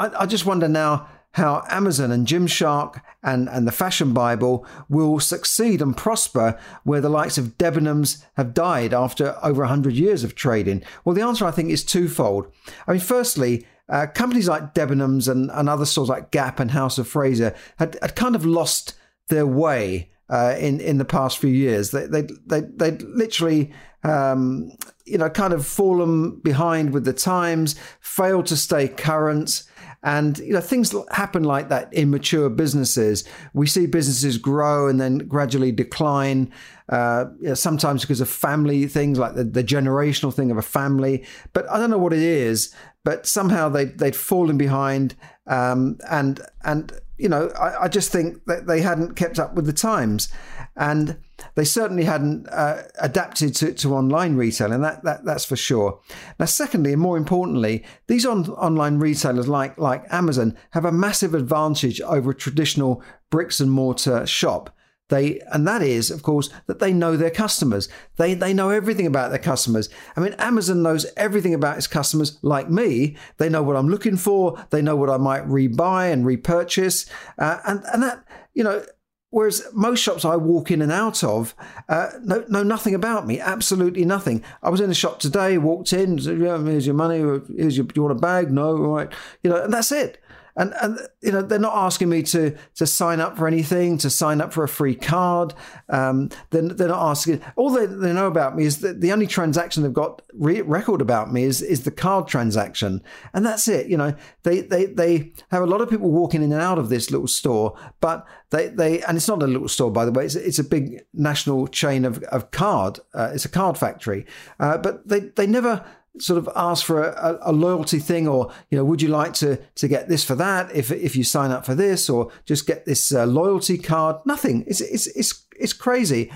I, 0.00 0.22
I 0.22 0.26
just 0.26 0.46
wonder 0.46 0.68
now 0.68 1.08
how 1.32 1.62
Amazon 1.68 2.10
and 2.10 2.26
Gymshark 2.26 3.00
and, 3.22 3.48
and 3.48 3.66
the 3.66 3.72
Fashion 3.72 4.12
Bible 4.12 4.66
will 4.88 5.20
succeed 5.20 5.80
and 5.80 5.96
prosper 5.96 6.58
where 6.82 7.00
the 7.00 7.08
likes 7.08 7.38
of 7.38 7.56
Debenhams 7.56 8.24
have 8.36 8.54
died 8.54 8.92
after 8.92 9.36
over 9.42 9.62
100 9.62 9.94
years 9.94 10.24
of 10.24 10.34
trading? 10.34 10.82
Well, 11.04 11.14
the 11.14 11.22
answer 11.22 11.44
I 11.44 11.52
think 11.52 11.70
is 11.70 11.84
twofold. 11.84 12.50
I 12.88 12.92
mean, 12.92 13.00
firstly, 13.00 13.66
uh, 13.88 14.06
companies 14.08 14.48
like 14.48 14.74
Debenhams 14.74 15.28
and, 15.28 15.50
and 15.52 15.68
other 15.68 15.84
stores 15.84 16.08
like 16.08 16.30
Gap 16.30 16.58
and 16.58 16.70
House 16.72 16.98
of 16.98 17.06
Fraser 17.06 17.54
had, 17.78 17.96
had 18.00 18.16
kind 18.16 18.34
of 18.34 18.44
lost 18.44 18.94
their 19.28 19.46
way 19.46 20.10
uh, 20.28 20.54
in 20.58 20.80
in 20.80 20.98
the 20.98 21.04
past 21.04 21.38
few 21.38 21.50
years. 21.50 21.90
They 21.90 22.06
they 22.06 22.22
they 22.46 22.60
they 22.60 22.90
literally 22.98 23.72
um, 24.02 24.72
you 25.04 25.18
know, 25.18 25.28
kind 25.28 25.52
of 25.52 25.66
fallen 25.66 26.36
behind 26.40 26.92
with 26.92 27.04
the 27.04 27.12
times, 27.12 27.74
failed 28.00 28.46
to 28.46 28.56
stay 28.56 28.88
current. 28.88 29.64
And 30.02 30.38
you 30.38 30.54
know 30.54 30.60
things 30.60 30.94
happen 31.10 31.44
like 31.44 31.68
that 31.68 31.92
in 31.92 32.10
mature 32.10 32.48
businesses. 32.48 33.24
We 33.52 33.66
see 33.66 33.86
businesses 33.86 34.38
grow 34.38 34.88
and 34.88 35.00
then 35.00 35.18
gradually 35.18 35.72
decline. 35.72 36.52
Uh, 36.88 37.26
you 37.40 37.48
know, 37.48 37.54
sometimes 37.54 38.00
because 38.00 38.20
of 38.20 38.28
family 38.28 38.86
things, 38.86 39.18
like 39.18 39.34
the, 39.34 39.44
the, 39.44 39.62
generational 39.62 40.34
thing 40.34 40.50
of 40.50 40.56
a 40.56 40.62
family. 40.62 41.24
But 41.52 41.70
I 41.70 41.78
don't 41.78 41.90
know 41.90 41.98
what 41.98 42.12
it 42.12 42.18
is. 42.18 42.74
But 43.04 43.26
somehow 43.26 43.68
they 43.68 43.84
they'd 43.86 44.16
fallen 44.16 44.58
behind, 44.58 45.14
um, 45.46 45.98
and 46.10 46.40
and 46.64 46.92
you 47.20 47.28
know 47.28 47.48
I, 47.50 47.84
I 47.84 47.88
just 47.88 48.10
think 48.10 48.44
that 48.46 48.66
they 48.66 48.80
hadn't 48.80 49.14
kept 49.14 49.38
up 49.38 49.54
with 49.54 49.66
the 49.66 49.72
times 49.72 50.28
and 50.76 51.16
they 51.54 51.64
certainly 51.64 52.04
hadn't 52.04 52.46
uh, 52.48 52.82
adapted 52.98 53.54
to, 53.56 53.72
to 53.74 53.94
online 53.94 54.36
retail, 54.36 54.72
and 54.72 54.82
that, 54.84 55.04
that 55.04 55.24
that's 55.24 55.44
for 55.44 55.56
sure. 55.56 56.00
Now, 56.38 56.46
secondly, 56.46 56.92
and 56.92 57.02
more 57.02 57.16
importantly, 57.16 57.84
these 58.06 58.26
on, 58.26 58.48
online 58.50 58.98
retailers 58.98 59.48
like 59.48 59.76
like 59.78 60.04
Amazon 60.10 60.56
have 60.70 60.84
a 60.84 60.92
massive 60.92 61.34
advantage 61.34 62.00
over 62.00 62.30
a 62.30 62.34
traditional 62.34 63.02
bricks 63.30 63.60
and 63.60 63.70
mortar 63.70 64.26
shop. 64.26 64.74
They 65.10 65.40
and 65.52 65.66
that 65.68 65.82
is, 65.82 66.10
of 66.10 66.22
course, 66.22 66.48
that 66.66 66.78
they 66.78 66.92
know 66.92 67.16
their 67.16 67.30
customers. 67.30 67.88
They 68.16 68.34
they 68.34 68.54
know 68.54 68.70
everything 68.70 69.06
about 69.06 69.30
their 69.30 69.38
customers. 69.38 69.90
I 70.16 70.20
mean, 70.20 70.34
Amazon 70.34 70.82
knows 70.82 71.04
everything 71.16 71.52
about 71.52 71.76
its 71.76 71.86
customers, 71.86 72.38
like 72.42 72.70
me. 72.70 73.16
They 73.36 73.48
know 73.48 73.62
what 73.62 73.76
I'm 73.76 73.88
looking 73.88 74.16
for. 74.16 74.64
They 74.70 74.80
know 74.80 74.96
what 74.96 75.10
I 75.10 75.16
might 75.18 75.46
rebuy 75.46 76.12
and 76.12 76.24
repurchase, 76.24 77.06
uh, 77.38 77.58
and 77.66 77.82
and 77.92 78.02
that 78.02 78.24
you 78.54 78.64
know 78.64 78.84
Whereas 79.32 79.64
most 79.72 80.00
shops 80.00 80.24
I 80.24 80.34
walk 80.34 80.72
in 80.72 80.82
and 80.82 80.90
out 80.90 81.22
of 81.22 81.54
uh, 81.88 82.10
know, 82.20 82.44
know 82.48 82.64
nothing 82.64 82.96
about 82.96 83.28
me, 83.28 83.38
absolutely 83.38 84.04
nothing. 84.04 84.42
I 84.60 84.70
was 84.70 84.80
in 84.80 84.90
a 84.90 84.94
shop 84.94 85.20
today, 85.20 85.56
walked 85.56 85.92
in, 85.92 86.18
said, 86.18 86.40
yeah, 86.40 86.60
here's 86.60 86.84
your 86.84 86.96
money, 86.96 87.18
here's 87.56 87.76
your, 87.76 87.86
do 87.86 87.92
you 87.94 88.02
want 88.02 88.18
a 88.18 88.20
bag? 88.20 88.50
No, 88.50 88.76
right. 88.76 89.08
You 89.44 89.50
know, 89.50 89.62
and 89.62 89.72
that's 89.72 89.92
it 89.92 90.20
and 90.56 90.74
and 90.80 90.98
you 91.20 91.32
know 91.32 91.42
they're 91.42 91.58
not 91.58 91.76
asking 91.76 92.08
me 92.08 92.22
to 92.22 92.56
to 92.76 92.86
sign 92.86 93.20
up 93.20 93.36
for 93.36 93.46
anything, 93.46 93.98
to 93.98 94.10
sign 94.10 94.40
up 94.40 94.52
for 94.52 94.64
a 94.64 94.68
free 94.68 94.94
card. 94.94 95.54
Um, 95.88 96.30
they're, 96.50 96.62
they're 96.62 96.88
not 96.88 97.10
asking. 97.10 97.42
All 97.56 97.70
they, 97.70 97.86
they 97.86 98.12
know 98.12 98.26
about 98.26 98.56
me 98.56 98.64
is 98.64 98.80
that 98.80 99.00
the 99.00 99.12
only 99.12 99.26
transaction 99.26 99.82
they've 99.82 99.92
got 99.92 100.22
re- 100.34 100.62
record 100.62 101.00
about 101.00 101.32
me 101.32 101.44
is 101.44 101.62
is 101.62 101.84
the 101.84 101.90
card 101.90 102.28
transaction, 102.28 103.02
and 103.32 103.44
that's 103.44 103.68
it. 103.68 103.86
You 103.86 103.96
know, 103.96 104.14
they 104.42 104.60
they 104.60 104.86
they 104.86 105.32
have 105.50 105.62
a 105.62 105.66
lot 105.66 105.80
of 105.80 105.90
people 105.90 106.10
walking 106.10 106.42
in 106.42 106.52
and 106.52 106.62
out 106.62 106.78
of 106.78 106.88
this 106.88 107.10
little 107.10 107.28
store, 107.28 107.76
but 108.00 108.26
they 108.50 108.68
they 108.68 109.02
and 109.02 109.16
it's 109.16 109.28
not 109.28 109.42
a 109.42 109.46
little 109.46 109.68
store 109.68 109.90
by 109.90 110.04
the 110.04 110.12
way. 110.12 110.24
It's 110.24 110.34
it's 110.34 110.58
a 110.58 110.64
big 110.64 111.02
national 111.14 111.68
chain 111.68 112.04
of 112.04 112.22
of 112.24 112.50
card. 112.50 112.98
Uh, 113.14 113.30
it's 113.34 113.44
a 113.44 113.48
card 113.48 113.78
factory, 113.78 114.26
uh, 114.58 114.78
but 114.78 115.06
they 115.08 115.20
they 115.20 115.46
never 115.46 115.84
sort 116.18 116.38
of 116.38 116.48
ask 116.56 116.84
for 116.84 117.04
a, 117.04 117.38
a, 117.42 117.52
loyalty 117.52 117.98
thing 117.98 118.26
or 118.26 118.52
you 118.70 118.76
know 118.76 118.84
would 118.84 119.00
you 119.00 119.08
like 119.08 119.32
to 119.32 119.56
to 119.76 119.88
get 119.88 120.08
this 120.08 120.24
for 120.24 120.34
that 120.34 120.74
if 120.74 120.90
if 120.90 121.14
you 121.14 121.22
sign 121.22 121.50
up 121.50 121.64
for 121.64 121.74
this 121.74 122.10
or 122.10 122.30
just 122.44 122.66
get 122.66 122.84
this 122.84 123.12
uh, 123.12 123.24
loyalty 123.24 123.78
card? 123.78 124.16
Nothing. 124.26 124.64
It's 124.66 124.80
it's 124.80 125.06
it's 125.08 125.46
it's 125.58 125.72
crazy. 125.72 126.32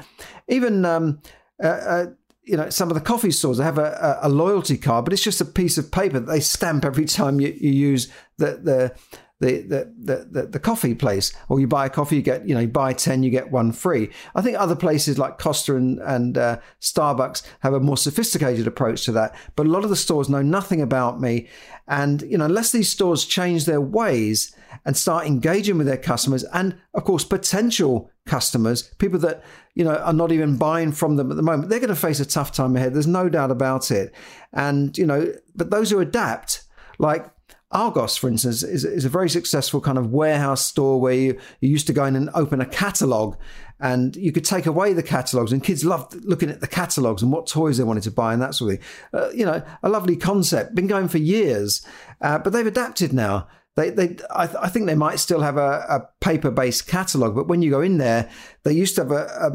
Even 0.48 0.84
um, 0.84 1.20
uh, 1.62 1.66
uh, 1.66 2.06
you 2.44 2.56
know 2.56 2.70
some 2.70 2.88
of 2.88 2.94
the 2.94 3.00
coffee 3.00 3.30
stores 3.30 3.58
they 3.58 3.64
have 3.64 3.78
a, 3.78 4.18
a, 4.22 4.28
loyalty 4.28 4.76
card 4.76 5.04
but 5.04 5.12
it's 5.12 5.22
just 5.22 5.40
a 5.40 5.46
piece 5.46 5.78
of 5.78 5.90
paper 5.90 6.20
that 6.20 6.30
they 6.30 6.40
stamp 6.40 6.84
every 6.84 7.06
time 7.06 7.40
you, 7.40 7.48
you 7.58 7.70
use 7.70 8.12
the 8.36 8.58
the 8.62 8.94
the, 9.40 9.92
the, 9.98 10.26
the, 10.30 10.46
the, 10.46 10.60
coffee 10.60 10.94
place, 10.94 11.32
or 11.48 11.58
you 11.58 11.66
buy 11.66 11.86
a 11.86 11.90
coffee, 11.90 12.16
you 12.16 12.22
get, 12.22 12.46
you 12.46 12.54
know, 12.54 12.60
you 12.60 12.68
buy 12.68 12.92
10, 12.92 13.24
you 13.24 13.30
get 13.30 13.50
one 13.50 13.72
free. 13.72 14.10
I 14.34 14.42
think 14.42 14.56
other 14.56 14.76
places 14.76 15.18
like 15.18 15.38
Costa 15.38 15.74
and, 15.74 15.98
and 16.00 16.38
uh, 16.38 16.60
Starbucks 16.80 17.42
have 17.60 17.74
a 17.74 17.80
more 17.80 17.96
sophisticated 17.96 18.66
approach 18.66 19.04
to 19.04 19.12
that. 19.12 19.34
But 19.56 19.66
a 19.66 19.70
lot 19.70 19.82
of 19.82 19.90
the 19.90 19.96
stores 19.96 20.28
know 20.28 20.40
nothing 20.40 20.80
about 20.80 21.20
me. 21.20 21.48
And, 21.88 22.22
you 22.22 22.38
know, 22.38 22.44
unless 22.44 22.70
these 22.70 22.88
stores 22.88 23.24
change 23.24 23.64
their 23.64 23.80
ways 23.80 24.54
and 24.84 24.96
start 24.96 25.26
engaging 25.26 25.78
with 25.78 25.88
their 25.88 25.98
customers 25.98 26.44
and, 26.44 26.76
of 26.94 27.04
course, 27.04 27.24
potential 27.24 28.10
customers, 28.26 28.82
people 28.98 29.18
that, 29.18 29.42
you 29.74 29.84
know, 29.84 29.96
are 29.96 30.12
not 30.12 30.30
even 30.30 30.56
buying 30.56 30.92
from 30.92 31.16
them 31.16 31.30
at 31.30 31.36
the 31.36 31.42
moment, 31.42 31.68
they're 31.68 31.80
going 31.80 31.88
to 31.88 31.96
face 31.96 32.20
a 32.20 32.24
tough 32.24 32.52
time 32.52 32.76
ahead. 32.76 32.94
There's 32.94 33.06
no 33.06 33.28
doubt 33.28 33.50
about 33.50 33.90
it. 33.90 34.14
And, 34.52 34.96
you 34.96 35.06
know, 35.06 35.32
but 35.56 35.70
those 35.70 35.90
who 35.90 35.98
adapt, 35.98 36.62
like 36.98 37.26
Argos, 37.74 38.16
for 38.16 38.28
instance, 38.28 38.62
is, 38.62 38.84
is 38.84 39.04
a 39.04 39.08
very 39.08 39.28
successful 39.28 39.80
kind 39.80 39.98
of 39.98 40.12
warehouse 40.12 40.64
store 40.64 41.00
where 41.00 41.14
you, 41.14 41.38
you 41.60 41.68
used 41.68 41.88
to 41.88 41.92
go 41.92 42.04
in 42.04 42.14
and 42.14 42.30
open 42.32 42.60
a 42.60 42.66
catalogue 42.66 43.36
and 43.80 44.14
you 44.14 44.30
could 44.30 44.44
take 44.44 44.66
away 44.66 44.92
the 44.92 45.02
catalogues 45.02 45.52
and 45.52 45.64
kids 45.64 45.84
loved 45.84 46.14
looking 46.24 46.48
at 46.48 46.60
the 46.60 46.68
catalogues 46.68 47.20
and 47.20 47.32
what 47.32 47.48
toys 47.48 47.76
they 47.76 47.84
wanted 47.84 48.04
to 48.04 48.12
buy 48.12 48.32
and 48.32 48.40
that 48.40 48.54
sort 48.54 48.74
of 48.74 48.78
thing. 48.78 48.88
Uh, 49.12 49.30
you 49.30 49.44
know, 49.44 49.60
a 49.82 49.88
lovely 49.88 50.16
concept, 50.16 50.74
been 50.74 50.86
going 50.86 51.08
for 51.08 51.18
years, 51.18 51.84
uh, 52.20 52.38
but 52.38 52.52
they've 52.52 52.66
adapted 52.66 53.12
now. 53.12 53.48
They, 53.74 53.90
they, 53.90 54.16
I, 54.30 54.46
th- 54.46 54.58
I 54.62 54.68
think 54.68 54.86
they 54.86 54.94
might 54.94 55.18
still 55.18 55.40
have 55.40 55.56
a, 55.56 55.84
a 55.88 56.08
paper-based 56.20 56.86
catalogue, 56.86 57.34
but 57.34 57.48
when 57.48 57.60
you 57.60 57.70
go 57.70 57.80
in 57.80 57.98
there, 57.98 58.30
they 58.62 58.72
used 58.72 58.94
to 58.94 59.02
have 59.02 59.10
a, 59.10 59.24
a 59.24 59.50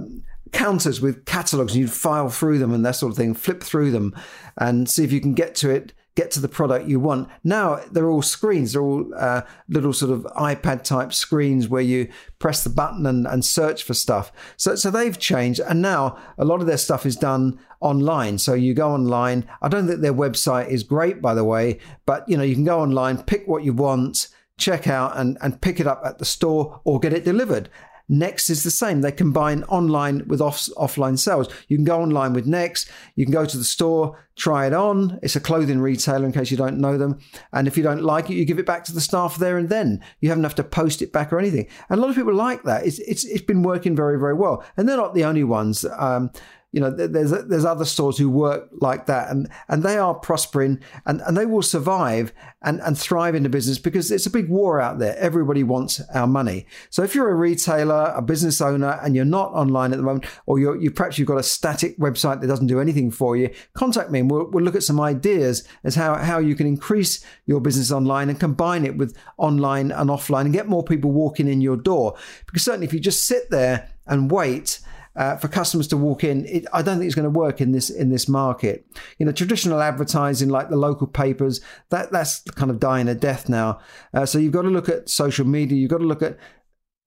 counters 0.51 0.99
with 0.99 1.23
catalogues 1.23 1.73
and 1.73 1.81
you'd 1.81 1.91
file 1.91 2.29
through 2.29 2.59
them 2.59 2.73
and 2.73 2.85
that 2.85 2.97
sort 2.97 3.11
of 3.11 3.17
thing, 3.17 3.33
flip 3.33 3.63
through 3.63 3.91
them 3.91 4.13
and 4.57 4.89
see 4.89 5.05
if 5.05 5.11
you 5.13 5.21
can 5.21 5.33
get 5.33 5.55
to 5.55 5.69
it 5.69 5.93
get 6.19 6.31
to 6.31 6.41
the 6.41 6.49
product 6.49 6.87
you 6.87 6.99
want. 6.99 7.29
Now 7.45 7.79
they're 7.91 8.09
all 8.09 8.21
screens, 8.21 8.73
they're 8.73 8.81
all 8.81 9.09
uh, 9.15 9.43
little 9.69 9.93
sort 9.93 10.11
of 10.11 10.23
iPad 10.35 10.83
type 10.83 11.13
screens 11.13 11.69
where 11.69 11.81
you 11.81 12.09
press 12.39 12.63
the 12.63 12.69
button 12.69 13.05
and, 13.05 13.25
and 13.25 13.45
search 13.45 13.83
for 13.83 13.93
stuff. 13.93 14.31
So, 14.57 14.75
so 14.75 14.91
they've 14.91 15.17
changed, 15.17 15.61
and 15.61 15.81
now 15.81 16.17
a 16.37 16.43
lot 16.43 16.59
of 16.59 16.67
their 16.67 16.77
stuff 16.77 17.05
is 17.05 17.15
done 17.15 17.57
online. 17.79 18.37
So 18.37 18.53
you 18.53 18.73
go 18.73 18.91
online. 18.91 19.47
I 19.61 19.69
don't 19.69 19.87
think 19.87 20.01
their 20.01 20.13
website 20.13 20.67
is 20.67 20.83
great, 20.83 21.21
by 21.21 21.33
the 21.33 21.45
way, 21.45 21.79
but 22.05 22.27
you 22.27 22.35
know 22.35 22.43
you 22.43 22.55
can 22.55 22.65
go 22.65 22.81
online, 22.81 23.23
pick 23.23 23.47
what 23.47 23.63
you 23.63 23.73
want 23.73 24.27
check 24.57 24.89
out 24.89 25.17
and, 25.17 25.37
and 25.41 25.61
pick 25.61 25.79
it 25.79 25.87
up 25.87 26.01
at 26.03 26.19
the 26.19 26.25
store 26.25 26.81
or 26.83 26.99
get 26.99 27.13
it 27.13 27.23
delivered. 27.23 27.69
Next 28.11 28.49
is 28.49 28.63
the 28.63 28.71
same. 28.71 29.01
They 29.01 29.11
combine 29.11 29.63
online 29.65 30.27
with 30.27 30.41
off, 30.41 30.61
offline 30.77 31.17
sales. 31.17 31.47
You 31.67 31.77
can 31.77 31.85
go 31.85 32.01
online 32.01 32.33
with 32.33 32.47
Next. 32.47 32.89
You 33.15 33.23
can 33.23 33.31
go 33.31 33.45
to 33.45 33.57
the 33.57 33.63
store, 33.63 34.25
try 34.35 34.65
it 34.65 34.73
on. 34.73 35.19
It's 35.21 35.35
a 35.35 35.39
clothing 35.39 35.79
retailer 35.79 36.25
in 36.25 36.31
case 36.31 36.49
you 36.49 36.57
don't 36.57 36.79
know 36.79 36.97
them. 36.97 37.19
And 37.53 37.67
if 37.67 37.77
you 37.77 37.83
don't 37.83 38.01
like 38.01 38.31
it, 38.31 38.33
you 38.33 38.45
give 38.45 38.57
it 38.57 38.65
back 38.65 38.83
to 38.85 38.93
the 38.93 38.99
staff 38.99 39.37
there 39.37 39.59
and 39.59 39.69
then. 39.69 40.03
You 40.21 40.29
haven't 40.29 40.43
have 40.43 40.55
to 40.55 40.63
post 40.63 41.03
it 41.03 41.13
back 41.13 41.31
or 41.31 41.37
anything. 41.37 41.67
And 41.89 41.99
a 41.99 42.01
lot 42.01 42.09
of 42.09 42.15
people 42.15 42.33
like 42.33 42.63
that. 42.63 42.85
It's, 42.85 42.97
it's, 42.99 43.25
it's 43.25 43.45
been 43.45 43.61
working 43.61 43.95
very, 43.95 44.19
very 44.19 44.33
well. 44.33 44.63
And 44.75 44.89
they're 44.89 44.97
not 44.97 45.13
the 45.13 45.25
only 45.25 45.43
ones. 45.43 45.85
Um, 45.97 46.31
you 46.71 46.79
know, 46.79 46.91
there's 46.91 47.31
there's 47.31 47.65
other 47.65 47.85
stores 47.85 48.19
who 48.19 48.29
work 48.29 48.69
like 48.79 49.07
that, 49.07 49.31
and 49.31 49.49
and 49.69 49.81
they 49.81 49.97
are 49.97 50.13
prospering, 50.13 50.79
and, 51.07 51.19
and 51.21 51.35
they 51.35 51.47
will 51.47 51.63
survive 51.63 52.31
and, 52.61 52.79
and 52.81 52.95
thrive 52.95 53.33
in 53.33 53.41
the 53.41 53.49
business 53.49 53.79
because 53.79 54.11
it's 54.11 54.27
a 54.27 54.31
big 54.31 54.49
war 54.49 54.79
out 54.79 54.99
there. 54.99 55.17
Everybody 55.17 55.63
wants 55.63 55.99
our 56.13 56.27
money. 56.27 56.67
So 56.91 57.01
if 57.01 57.15
you're 57.15 57.31
a 57.31 57.35
retailer, 57.35 58.13
a 58.15 58.21
business 58.21 58.61
owner, 58.61 58.99
and 59.01 59.15
you're 59.15 59.25
not 59.25 59.51
online 59.53 59.93
at 59.93 59.97
the 59.97 60.03
moment, 60.03 60.25
or 60.45 60.59
you're, 60.59 60.79
you 60.79 60.91
perhaps 60.91 61.17
you've 61.17 61.27
got 61.27 61.39
a 61.39 61.43
static 61.43 61.97
website 61.97 62.39
that 62.41 62.47
doesn't 62.47 62.67
do 62.67 62.79
anything 62.79 63.09
for 63.09 63.35
you, 63.35 63.49
contact 63.73 64.11
me, 64.11 64.19
and 64.19 64.29
we'll, 64.29 64.47
we'll 64.51 64.63
look 64.63 64.75
at 64.75 64.83
some 64.83 65.01
ideas 65.01 65.67
as 65.83 65.95
how 65.95 66.15
how 66.15 66.37
you 66.37 66.53
can 66.53 66.67
increase 66.67 67.25
your 67.47 67.59
business 67.59 67.91
online 67.91 68.29
and 68.29 68.39
combine 68.39 68.85
it 68.85 68.95
with 68.95 69.17
online 69.37 69.91
and 69.91 70.11
offline, 70.11 70.41
and 70.41 70.53
get 70.53 70.67
more 70.67 70.83
people 70.83 71.11
walking 71.11 71.47
in 71.47 71.61
your 71.61 71.77
door. 71.77 72.15
Because 72.45 72.61
certainly, 72.61 72.85
if 72.85 72.93
you 72.93 72.99
just 72.99 73.25
sit 73.25 73.49
there 73.49 73.89
and 74.05 74.29
wait 74.29 74.81
uh, 75.19 75.35
for 75.35 75.49
customers 75.49 75.87
to 75.89 75.97
walk 75.97 76.23
in, 76.23 76.45
it, 76.45 76.65
I 76.71 76.81
don't 76.81 76.97
think 76.97 77.07
it's 77.07 77.15
going 77.15 77.31
to 77.31 77.39
work 77.39 77.59
in 77.59 77.73
this 77.73 77.89
in 77.89 78.09
this 78.09 78.29
market. 78.29 78.85
You 79.17 79.25
know, 79.25 79.33
traditional 79.33 79.81
advertising 79.81 80.47
like 80.47 80.69
the 80.69 80.77
local 80.77 81.07
papers 81.07 81.59
that 81.89 82.11
that's 82.11 82.39
kind 82.55 82.71
of 82.71 82.79
dying 82.79 83.09
a 83.09 83.15
death 83.15 83.49
now. 83.49 83.79
Uh, 84.13 84.25
so 84.25 84.39
you've 84.39 84.53
got 84.53 84.61
to 84.61 84.69
look 84.69 84.87
at 84.87 85.09
social 85.09 85.45
media. 85.45 85.77
You've 85.77 85.91
got 85.91 85.97
to 85.97 86.05
look 86.05 86.21
at 86.21 86.37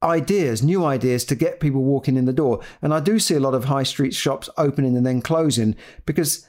ideas, 0.02 0.62
new 0.62 0.84
ideas 0.84 1.24
to 1.24 1.34
get 1.34 1.58
people 1.58 1.82
walking 1.82 2.18
in 2.18 2.26
the 2.26 2.32
door. 2.34 2.60
And 2.82 2.92
I 2.92 3.00
do 3.00 3.18
see 3.18 3.34
a 3.34 3.40
lot 3.40 3.54
of 3.54 3.64
high 3.64 3.84
street 3.84 4.14
shops 4.14 4.50
opening 4.58 4.94
and 4.94 5.06
then 5.06 5.22
closing 5.22 5.74
because 6.04 6.46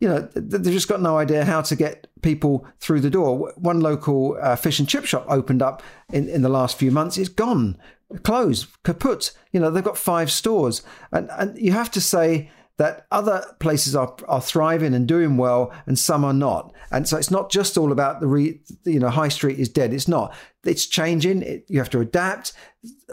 you 0.00 0.08
know, 0.08 0.28
they've 0.34 0.72
just 0.72 0.88
got 0.88 1.00
no 1.00 1.16
idea 1.16 1.44
how 1.44 1.62
to 1.62 1.76
get 1.76 2.08
people 2.20 2.66
through 2.80 3.00
the 3.00 3.10
door. 3.10 3.52
One 3.56 3.80
local 3.80 4.36
uh, 4.42 4.56
fish 4.56 4.78
and 4.78 4.88
chip 4.88 5.04
shop 5.04 5.24
opened 5.28 5.62
up 5.62 5.82
in, 6.12 6.28
in 6.28 6.42
the 6.42 6.48
last 6.48 6.76
few 6.76 6.90
months. 6.90 7.16
It's 7.16 7.28
gone, 7.28 7.78
closed, 8.22 8.66
kaput. 8.82 9.32
You 9.52 9.60
know, 9.60 9.70
they've 9.70 9.84
got 9.84 9.98
five 9.98 10.30
stores. 10.30 10.82
And, 11.12 11.30
and 11.38 11.58
you 11.58 11.72
have 11.72 11.90
to 11.92 12.00
say 12.00 12.50
that 12.76 13.06
other 13.12 13.44
places 13.60 13.94
are, 13.94 14.16
are 14.26 14.40
thriving 14.40 14.94
and 14.94 15.06
doing 15.06 15.36
well 15.36 15.72
and 15.86 15.98
some 15.98 16.24
are 16.24 16.32
not. 16.32 16.72
And 16.90 17.08
so 17.08 17.16
it's 17.16 17.30
not 17.30 17.50
just 17.50 17.78
all 17.78 17.92
about 17.92 18.20
the, 18.20 18.26
re, 18.26 18.60
you 18.84 18.98
know, 18.98 19.10
high 19.10 19.28
street 19.28 19.58
is 19.60 19.68
dead. 19.68 19.92
It's 19.92 20.08
not. 20.08 20.34
It's 20.64 20.86
changing. 20.86 21.42
It, 21.42 21.66
you 21.68 21.78
have 21.78 21.90
to 21.90 22.00
adapt. 22.00 22.52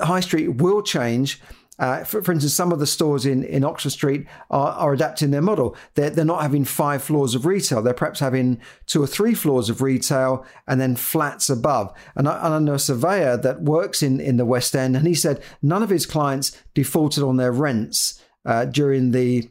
High 0.02 0.20
street 0.22 0.56
will 0.56 0.82
change 0.82 1.40
uh, 1.82 2.04
for, 2.04 2.22
for, 2.22 2.32
instance, 2.32 2.54
some 2.54 2.72
of 2.72 2.78
the 2.78 2.86
stores 2.86 3.26
in, 3.26 3.44
in 3.44 3.64
Oxford 3.64 3.90
Street 3.90 4.28
are, 4.52 4.74
are 4.74 4.94
adapting 4.94 5.32
their 5.32 5.42
model. 5.42 5.76
They're, 5.96 6.12
they're 6.12 6.24
not 6.24 6.44
having 6.44 6.64
five 6.64 7.02
floors 7.02 7.34
of 7.34 7.48
retail. 7.48 7.82
They're 7.82 7.96
perhaps 7.96 8.20
having 8.20 8.62
two 8.86 9.02
or 9.02 9.08
three 9.08 9.34
floors 9.34 9.68
of 9.68 9.82
retail 9.82 10.46
and 10.68 10.80
then 10.80 10.96
flats 10.96 11.50
above. 11.50 11.92
And 12.16 12.30
I, 12.30 12.46
and 12.46 12.54
I 12.54 12.60
know 12.60 12.76
a 12.76 12.80
surveyor 12.80 13.36
that 13.38 13.64
works 13.64 14.04
in, 14.04 14.20
in 14.22 14.38
the 14.38 14.46
West 14.46 14.76
End, 14.76 14.96
and 14.96 15.08
he 15.08 15.16
said 15.16 15.42
none 15.64 15.82
of 15.82 15.90
his 15.90 16.06
clients 16.06 16.56
defaulted 16.76 17.24
on 17.24 17.38
their 17.38 17.52
rents 17.52 18.22
uh, 18.46 18.66
during 18.66 19.10
the 19.10 19.50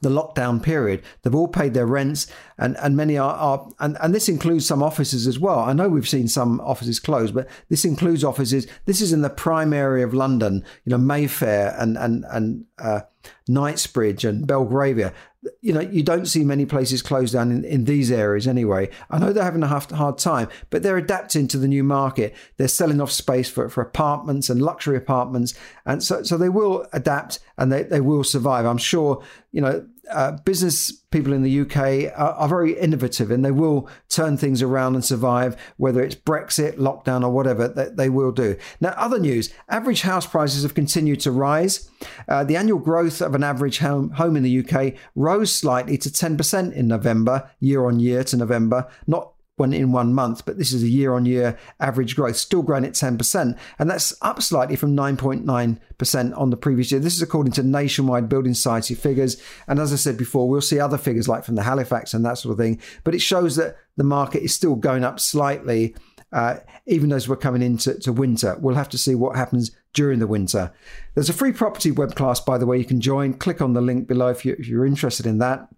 the 0.00 0.08
lockdown 0.08 0.62
period. 0.62 1.02
They've 1.22 1.34
all 1.34 1.48
paid 1.48 1.74
their 1.74 1.86
rents, 1.86 2.26
and, 2.58 2.76
and 2.78 2.96
many 2.96 3.16
are, 3.16 3.34
are 3.34 3.68
and, 3.78 3.96
and 4.00 4.14
this 4.14 4.28
includes 4.28 4.66
some 4.66 4.82
offices 4.82 5.26
as 5.26 5.38
well. 5.38 5.60
I 5.60 5.72
know 5.72 5.88
we've 5.88 6.08
seen 6.08 6.28
some 6.28 6.60
offices 6.60 6.98
closed, 7.00 7.34
but 7.34 7.48
this 7.68 7.84
includes 7.84 8.24
offices. 8.24 8.66
This 8.84 9.00
is 9.00 9.12
in 9.12 9.22
the 9.22 9.30
prime 9.30 9.72
area 9.72 10.04
of 10.04 10.14
London, 10.14 10.64
you 10.84 10.90
know, 10.90 10.98
Mayfair 10.98 11.74
and 11.78 11.96
and 11.96 12.24
and 12.30 12.64
uh, 12.78 13.00
Knightsbridge 13.48 14.24
and 14.24 14.46
Belgravia. 14.46 15.12
You 15.60 15.72
know, 15.72 15.80
you 15.80 16.02
don't 16.02 16.26
see 16.26 16.42
many 16.44 16.66
places 16.66 17.02
closed 17.02 17.34
down 17.34 17.52
in, 17.52 17.64
in 17.64 17.84
these 17.84 18.10
areas 18.10 18.48
anyway. 18.48 18.90
I 19.10 19.18
know 19.18 19.32
they're 19.32 19.44
having 19.44 19.62
a 19.62 19.68
hard 19.68 20.18
time, 20.18 20.48
but 20.70 20.82
they're 20.82 20.96
adapting 20.96 21.46
to 21.48 21.58
the 21.58 21.68
new 21.68 21.84
market. 21.84 22.34
They're 22.56 22.66
selling 22.66 23.00
off 23.00 23.12
space 23.12 23.48
for, 23.48 23.68
for 23.68 23.80
apartments 23.80 24.50
and 24.50 24.60
luxury 24.60 24.96
apartments. 24.96 25.54
And 25.84 26.02
so, 26.02 26.24
so 26.24 26.36
they 26.36 26.48
will 26.48 26.86
adapt 26.92 27.38
and 27.58 27.70
they, 27.70 27.84
they 27.84 28.00
will 28.00 28.24
survive. 28.24 28.66
I'm 28.66 28.78
sure, 28.78 29.22
you 29.52 29.60
know, 29.60 29.86
uh, 30.10 30.32
business 30.44 30.92
people 31.10 31.32
in 31.32 31.42
the 31.42 31.60
UK 31.60 32.12
are, 32.16 32.32
are, 32.34 32.48
very 32.48 32.78
innovative 32.78 33.30
and 33.30 33.44
they 33.44 33.50
will 33.50 33.88
turn 34.08 34.36
things 34.36 34.62
around 34.62 34.94
and 34.94 35.04
survive, 35.04 35.56
whether 35.76 36.02
it's 36.02 36.14
Brexit, 36.14 36.76
lockdown, 36.76 37.22
or 37.22 37.30
whatever, 37.30 37.68
they, 37.68 37.88
they 37.88 38.08
will 38.08 38.32
do. 38.32 38.56
Now, 38.80 38.94
other 38.96 39.18
news 39.18 39.52
average 39.68 40.02
house 40.02 40.26
prices 40.26 40.62
have 40.62 40.74
continued 40.74 41.20
to 41.20 41.30
rise. 41.30 41.90
Uh, 42.28 42.44
the 42.44 42.56
annual 42.56 42.78
growth 42.78 43.20
of 43.20 43.34
an 43.34 43.42
average 43.42 43.78
home, 43.78 44.10
home 44.10 44.36
in 44.36 44.42
the 44.42 44.64
UK 44.64 44.94
rose 45.14 45.54
slightly 45.54 45.98
to 45.98 46.08
10% 46.08 46.72
in 46.72 46.88
November, 46.88 47.50
year 47.60 47.86
on 47.86 47.98
year 47.98 48.22
to 48.24 48.36
November, 48.36 48.88
not 49.06 49.32
one 49.56 49.72
in 49.72 49.92
one 49.92 50.12
month, 50.12 50.44
but 50.44 50.58
this 50.58 50.72
is 50.72 50.82
a 50.82 50.88
year 50.88 51.14
on 51.14 51.26
year 51.26 51.58
average 51.80 52.14
growth, 52.14 52.36
still 52.36 52.62
growing 52.62 52.84
at 52.84 52.92
10%. 52.92 53.58
And 53.78 53.90
that's 53.90 54.14
up 54.22 54.42
slightly 54.42 54.76
from 54.76 54.96
9.9% 54.96 56.38
on 56.38 56.50
the 56.50 56.56
previous 56.56 56.92
year. 56.92 57.00
This 57.00 57.16
is 57.16 57.22
according 57.22 57.52
to 57.54 57.62
nationwide 57.62 58.28
building 58.28 58.54
society 58.54 58.94
figures. 58.94 59.40
And 59.66 59.78
as 59.78 59.92
I 59.92 59.96
said 59.96 60.16
before, 60.16 60.48
we'll 60.48 60.60
see 60.60 60.78
other 60.78 60.98
figures 60.98 61.28
like 61.28 61.44
from 61.44 61.54
the 61.54 61.62
Halifax 61.62 62.14
and 62.14 62.24
that 62.24 62.38
sort 62.38 62.52
of 62.52 62.58
thing. 62.58 62.80
But 63.02 63.14
it 63.14 63.20
shows 63.20 63.56
that 63.56 63.76
the 63.96 64.04
market 64.04 64.42
is 64.42 64.54
still 64.54 64.76
going 64.76 65.04
up 65.04 65.18
slightly. 65.18 65.94
Uh, 66.32 66.58
even 66.86 67.12
as 67.12 67.28
we're 67.28 67.36
coming 67.36 67.62
into 67.62 68.12
winter. 68.12 68.58
We'll 68.60 68.74
have 68.74 68.88
to 68.90 68.98
see 68.98 69.14
what 69.14 69.36
happens 69.36 69.70
during 69.94 70.18
the 70.18 70.26
winter. 70.26 70.72
There's 71.14 71.30
a 71.30 71.32
free 71.32 71.52
property 71.52 71.92
web 71.92 72.16
class, 72.16 72.40
by 72.40 72.58
the 72.58 72.66
way, 72.66 72.78
you 72.78 72.84
can 72.84 73.00
join. 73.00 73.32
Click 73.32 73.62
on 73.62 73.74
the 73.74 73.80
link 73.80 74.08
below 74.08 74.28
if, 74.28 74.44
you, 74.44 74.56
if 74.58 74.66
you're 74.66 74.84
interested 74.84 75.24
in 75.24 75.38
that. 75.38 75.68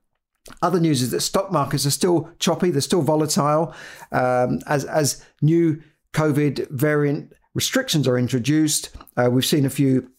Other 0.63 0.81
news 0.81 1.03
is 1.03 1.11
that 1.11 1.21
stock 1.21 1.53
markets 1.53 1.87
are 1.87 1.91
still 1.91 2.31
choppy, 2.39 2.71
they're 2.71 2.81
still 2.81 3.03
volatile 3.03 3.75
um, 4.13 4.61
as, 4.67 4.85
as 4.85 5.25
new 5.43 5.83
COVID 6.13 6.71
variant 6.71 7.33
restrictions 7.55 8.07
are 8.07 8.19
introduced. 8.19 8.91
Uh, 9.17 9.29
we've 9.31 9.45
seen 9.45 9.67
a 9.67 9.71
few 9.71 10.11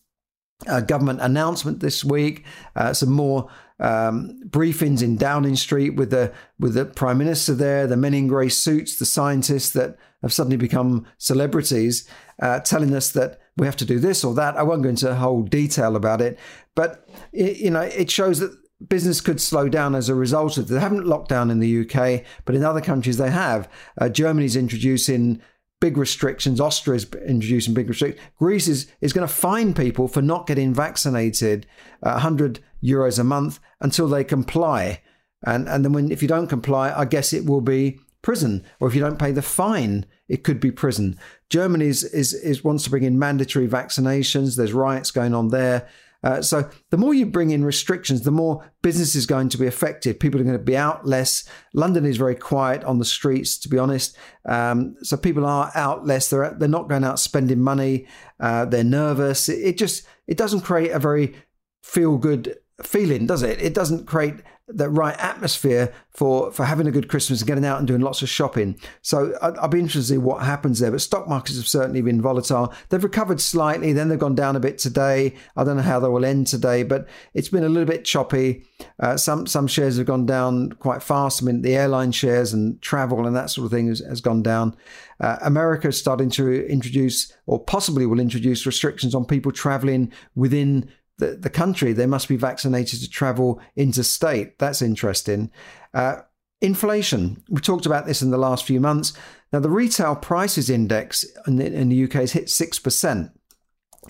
uh, 0.67 0.81
government 0.81 1.21
announcement 1.21 1.79
this 1.79 2.03
week, 2.03 2.45
uh, 2.75 2.93
some 2.93 3.11
more 3.11 3.49
um, 3.79 4.41
briefings 4.49 5.01
in 5.01 5.15
Downing 5.15 5.55
Street 5.55 5.91
with 5.91 6.09
the 6.11 6.33
with 6.59 6.73
the 6.73 6.85
prime 6.85 7.17
minister 7.17 7.53
there, 7.53 7.87
the 7.87 7.95
men 7.95 8.13
in 8.13 8.27
grey 8.27 8.49
suits, 8.49 8.97
the 8.97 9.05
scientists 9.05 9.71
that 9.71 9.97
have 10.21 10.33
suddenly 10.33 10.57
become 10.57 11.05
celebrities, 11.17 12.07
uh, 12.41 12.59
telling 12.59 12.93
us 12.93 13.11
that 13.11 13.39
we 13.55 13.65
have 13.65 13.77
to 13.77 13.85
do 13.85 13.99
this 13.99 14.23
or 14.23 14.33
that. 14.33 14.57
I 14.57 14.63
won't 14.63 14.83
go 14.83 14.89
into 14.89 15.15
whole 15.15 15.43
detail 15.43 15.95
about 15.95 16.19
it, 16.19 16.37
but 16.75 17.07
it, 17.31 17.57
you 17.57 17.69
know 17.69 17.81
it 17.81 18.11
shows 18.11 18.39
that 18.39 18.51
business 18.87 19.21
could 19.21 19.41
slow 19.41 19.67
down 19.67 19.95
as 19.95 20.09
a 20.09 20.15
result 20.15 20.57
of 20.57 20.67
They 20.67 20.79
haven't 20.79 21.05
locked 21.05 21.29
down 21.29 21.51
in 21.51 21.59
the 21.59 21.81
UK, 21.81 22.23
but 22.45 22.55
in 22.55 22.63
other 22.63 22.81
countries 22.81 23.17
they 23.17 23.31
have. 23.31 23.69
Uh, 23.97 24.09
Germany's 24.09 24.55
introducing 24.55 25.41
big 25.81 25.97
restrictions. 25.97 26.59
Austria's 26.59 27.05
introducing 27.25 27.73
big 27.73 27.89
restrictions. 27.89 28.25
Greece 28.37 28.67
is, 28.67 28.87
is 29.01 29.13
going 29.13 29.27
to 29.27 29.33
fine 29.33 29.73
people 29.73 30.07
for 30.07 30.21
not 30.21 30.47
getting 30.47 30.73
vaccinated 30.73 31.65
uh, 32.03 32.11
100 32.11 32.59
euros 32.83 33.19
a 33.19 33.23
month 33.23 33.59
until 33.81 34.07
they 34.07 34.23
comply. 34.23 35.01
And, 35.45 35.67
and 35.69 35.85
then 35.85 35.93
when 35.93 36.11
if 36.11 36.21
you 36.21 36.27
don't 36.27 36.47
comply, 36.47 36.93
I 36.95 37.05
guess 37.05 37.33
it 37.33 37.45
will 37.45 37.61
be 37.61 37.99
prison. 38.21 38.65
Or 38.79 38.87
if 38.87 38.95
you 38.95 39.01
don't 39.01 39.19
pay 39.19 39.31
the 39.31 39.41
fine, 39.41 40.05
it 40.27 40.43
could 40.43 40.59
be 40.59 40.71
prison. 40.71 41.17
Germany 41.49 41.85
is, 41.87 42.03
is, 42.03 42.33
is 42.33 42.63
wants 42.63 42.83
to 42.83 42.89
bring 42.89 43.03
in 43.03 43.17
mandatory 43.17 43.67
vaccinations. 43.67 44.57
There's 44.57 44.73
riots 44.73 45.11
going 45.11 45.33
on 45.33 45.49
there. 45.49 45.87
Uh, 46.23 46.41
so 46.41 46.69
the 46.89 46.97
more 46.97 47.13
you 47.13 47.25
bring 47.25 47.51
in 47.51 47.63
restrictions, 47.63 48.21
the 48.21 48.31
more 48.31 48.69
business 48.81 49.15
is 49.15 49.25
going 49.25 49.49
to 49.49 49.57
be 49.57 49.67
affected. 49.67 50.19
People 50.19 50.39
are 50.39 50.43
going 50.43 50.57
to 50.57 50.63
be 50.63 50.75
out 50.75 51.05
less. 51.05 51.47
London 51.73 52.05
is 52.05 52.17
very 52.17 52.35
quiet 52.35 52.83
on 52.83 52.99
the 52.99 53.05
streets, 53.05 53.57
to 53.59 53.69
be 53.69 53.77
honest. 53.77 54.17
Um, 54.45 54.95
so 55.01 55.15
people 55.15 55.45
are 55.45 55.71
out 55.75 56.05
less. 56.05 56.29
They're 56.29 56.53
they're 56.57 56.67
not 56.67 56.89
going 56.89 57.03
out 57.03 57.19
spending 57.19 57.61
money. 57.61 58.07
Uh, 58.39 58.65
they're 58.65 58.83
nervous. 58.83 59.47
It, 59.47 59.59
it 59.59 59.77
just 59.77 60.05
it 60.27 60.37
doesn't 60.37 60.61
create 60.61 60.91
a 60.91 60.99
very 60.99 61.35
feel 61.83 62.17
good 62.17 62.57
feeling, 62.83 63.25
does 63.25 63.43
it? 63.43 63.61
It 63.61 63.73
doesn't 63.73 64.05
create 64.05 64.35
the 64.69 64.89
right 64.89 65.17
atmosphere 65.19 65.91
for 66.09 66.51
for 66.51 66.65
having 66.65 66.87
a 66.87 66.91
good 66.91 67.07
Christmas 67.07 67.41
and 67.41 67.47
getting 67.47 67.65
out 67.65 67.79
and 67.79 67.87
doing 67.87 68.01
lots 68.01 68.21
of 68.21 68.29
shopping. 68.29 68.79
So 69.01 69.33
I'll 69.41 69.67
be 69.67 69.79
interested 69.79 70.01
to 70.01 70.13
see 70.13 70.17
what 70.17 70.43
happens 70.43 70.79
there. 70.79 70.91
But 70.91 71.01
stock 71.01 71.27
markets 71.27 71.57
have 71.57 71.67
certainly 71.67 72.01
been 72.01 72.21
volatile. 72.21 72.73
They've 72.89 73.03
recovered 73.03 73.41
slightly, 73.41 73.93
then 73.93 74.09
they've 74.09 74.19
gone 74.19 74.35
down 74.35 74.55
a 74.55 74.59
bit 74.59 74.77
today. 74.77 75.35
I 75.57 75.63
don't 75.63 75.77
know 75.77 75.83
how 75.83 75.99
they 75.99 76.07
will 76.07 76.25
end 76.25 76.47
today, 76.47 76.83
but 76.83 77.07
it's 77.33 77.49
been 77.49 77.63
a 77.63 77.69
little 77.69 77.87
bit 77.87 78.05
choppy. 78.05 78.65
Uh, 78.99 79.17
some 79.17 79.47
some 79.47 79.67
shares 79.67 79.97
have 79.97 80.05
gone 80.05 80.25
down 80.25 80.71
quite 80.73 81.01
fast. 81.01 81.41
I 81.41 81.45
mean, 81.45 81.61
the 81.61 81.75
airline 81.75 82.11
shares 82.11 82.53
and 82.53 82.81
travel 82.81 83.25
and 83.25 83.35
that 83.35 83.49
sort 83.49 83.65
of 83.65 83.71
thing 83.71 83.87
has, 83.87 83.99
has 83.99 84.21
gone 84.21 84.43
down. 84.43 84.75
Uh, 85.19 85.37
America 85.41 85.89
is 85.89 85.97
starting 85.97 86.29
to 86.29 86.65
introduce, 86.67 87.33
or 87.45 87.61
possibly 87.61 88.05
will 88.05 88.19
introduce, 88.19 88.65
restrictions 88.65 89.13
on 89.13 89.25
people 89.25 89.51
traveling 89.51 90.13
within 90.35 90.89
the, 91.19 91.37
the 91.39 91.49
country, 91.49 91.93
they 91.93 92.05
must 92.05 92.27
be 92.27 92.35
vaccinated 92.35 93.01
to 93.01 93.09
travel 93.09 93.61
interstate. 93.75 94.57
That's 94.57 94.81
interesting. 94.81 95.51
Uh, 95.93 96.21
inflation. 96.61 97.43
We 97.49 97.61
talked 97.61 97.85
about 97.85 98.05
this 98.05 98.21
in 98.21 98.31
the 98.31 98.37
last 98.37 98.65
few 98.65 98.79
months. 98.79 99.13
Now, 99.53 99.59
the 99.59 99.69
retail 99.69 100.15
prices 100.15 100.69
index 100.69 101.25
in 101.47 101.57
the, 101.57 101.65
in 101.65 101.89
the 101.89 102.03
UK 102.03 102.13
has 102.13 102.33
hit 102.33 102.45
6%. 102.45 103.31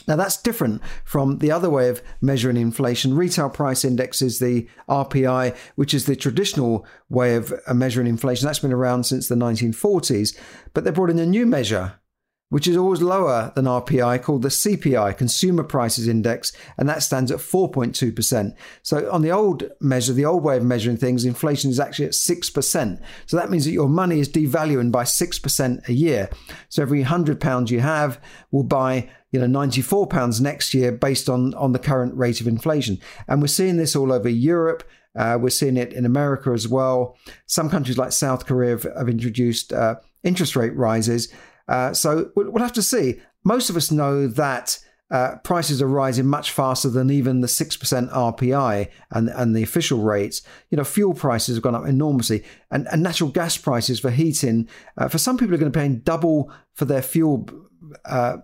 Now, 0.08 0.16
that's 0.16 0.42
different 0.42 0.82
from 1.04 1.40
the 1.40 1.52
other 1.52 1.70
way 1.70 1.90
of 1.90 2.02
measuring 2.22 2.58
inflation. 2.58 3.16
Retail 3.16 3.50
price 3.50 3.84
index 3.84 4.22
is 4.22 4.40
the 4.40 4.68
RPI, 4.88 5.56
which 5.76 5.94
is 5.94 6.06
the 6.06 6.16
traditional 6.16 6.86
way 7.10 7.36
of 7.36 7.54
uh, 7.68 7.74
measuring 7.74 8.08
inflation. 8.08 8.46
That's 8.46 8.60
been 8.60 8.74
around 8.74 9.06
since 9.06 9.28
the 9.28 9.36
1940s. 9.36 10.38
But 10.74 10.84
they 10.84 10.92
brought 10.92 11.10
in 11.10 11.20
a 11.20 11.26
new 11.26 11.46
measure 11.46 12.00
which 12.50 12.68
is 12.68 12.76
always 12.76 13.02
lower 13.02 13.52
than 13.56 13.66
RPI, 13.66 14.22
called 14.24 14.42
the 14.42 14.50
CPI, 14.50 15.18
Consumer 15.18 15.64
Prices 15.64 16.08
Index, 16.08 16.52
and 16.78 16.90
that 16.90 17.04
stands 17.04 17.32
at 17.32 17.38
4.2%. 17.38 18.56
So 18.82 19.12
on 19.12 19.22
the 19.22 19.32
old 19.32 19.70
measure, 19.80 20.14
the 20.14 20.26
old 20.26 20.44
way 20.44 20.58
of 20.58 20.64
measuring 20.64 20.98
things, 20.98 21.26
inflation 21.26 21.70
is 21.70 21.80
actually 21.80 22.06
at 22.06 22.12
6%. 22.12 23.02
So 23.28 23.38
that 23.38 23.52
means 23.52 23.66
that 23.66 23.72
your 23.72 23.88
money 23.88 24.20
is 24.20 24.30
devaluing 24.30 24.92
by 24.92 25.04
6% 25.04 25.88
a 25.88 25.94
year. 25.94 26.30
So 26.70 26.82
every 26.82 27.04
£100 27.04 27.70
you 27.70 27.80
have 27.82 28.20
will 28.52 28.64
buy 28.64 29.10
you 29.32 29.40
know 29.40 29.46
94 29.46 30.08
pounds 30.08 30.42
next 30.42 30.74
year 30.74 30.92
based 30.92 31.30
on 31.30 31.54
on 31.54 31.72
the 31.72 31.78
current 31.78 32.18
rate 32.18 32.42
of 32.42 32.48
inflation 32.48 32.98
and 33.28 33.42
we're 33.42 33.48
seeing 33.48 33.78
this 33.78 33.96
all 33.96 34.12
over 34.12 34.28
Europe 34.28 34.84
uh, 35.16 35.38
we're 35.40 35.50
seeing 35.50 35.78
it 35.78 35.94
in 35.94 36.04
America 36.04 36.50
as 36.50 36.68
well 36.68 37.16
some 37.46 37.70
countries 37.70 37.98
like 37.98 38.12
South 38.12 38.48
Korea 38.48 38.72
have, 38.72 38.88
have 38.98 39.08
introduced 39.08 39.72
uh, 39.72 39.98
interest 40.24 40.56
rate 40.56 40.76
rises 40.76 41.32
uh, 41.70 41.94
so 41.94 42.32
we'll 42.36 42.64
have 42.64 42.74
to 42.74 42.82
see. 42.82 43.22
Most 43.46 43.70
of 43.70 43.78
us 43.78 43.92
know 43.92 44.28
that 44.28 44.80
uh, 45.12 45.36
prices 45.44 45.82
are 45.82 45.88
rising 45.88 46.26
much 46.26 46.52
faster 46.52 46.90
than 46.90 47.10
even 47.10 47.42
the 47.42 47.48
6% 47.48 48.12
RPI 48.12 48.90
and, 49.12 49.30
and 49.30 49.56
the 49.56 49.64
official 49.64 50.00
rates. 50.02 50.42
You 50.70 50.78
know, 50.78 50.84
fuel 50.84 51.14
prices 51.14 51.56
have 51.56 51.64
gone 51.64 51.76
up 51.76 51.88
enormously, 51.88 52.44
and, 52.70 52.88
and 52.92 53.02
natural 53.02 53.30
gas 53.30 53.58
prices 53.58 54.00
for 54.00 54.12
heating. 54.12 54.68
Uh, 54.98 55.08
for 55.08 55.18
some 55.18 55.38
people, 55.38 55.56
are 55.56 55.58
going 55.58 55.72
to 55.72 55.80
pay 55.80 55.88
double 55.88 56.52
for 56.74 56.86
their 56.86 57.02
fuel 57.02 57.50
uh, 58.06 58.38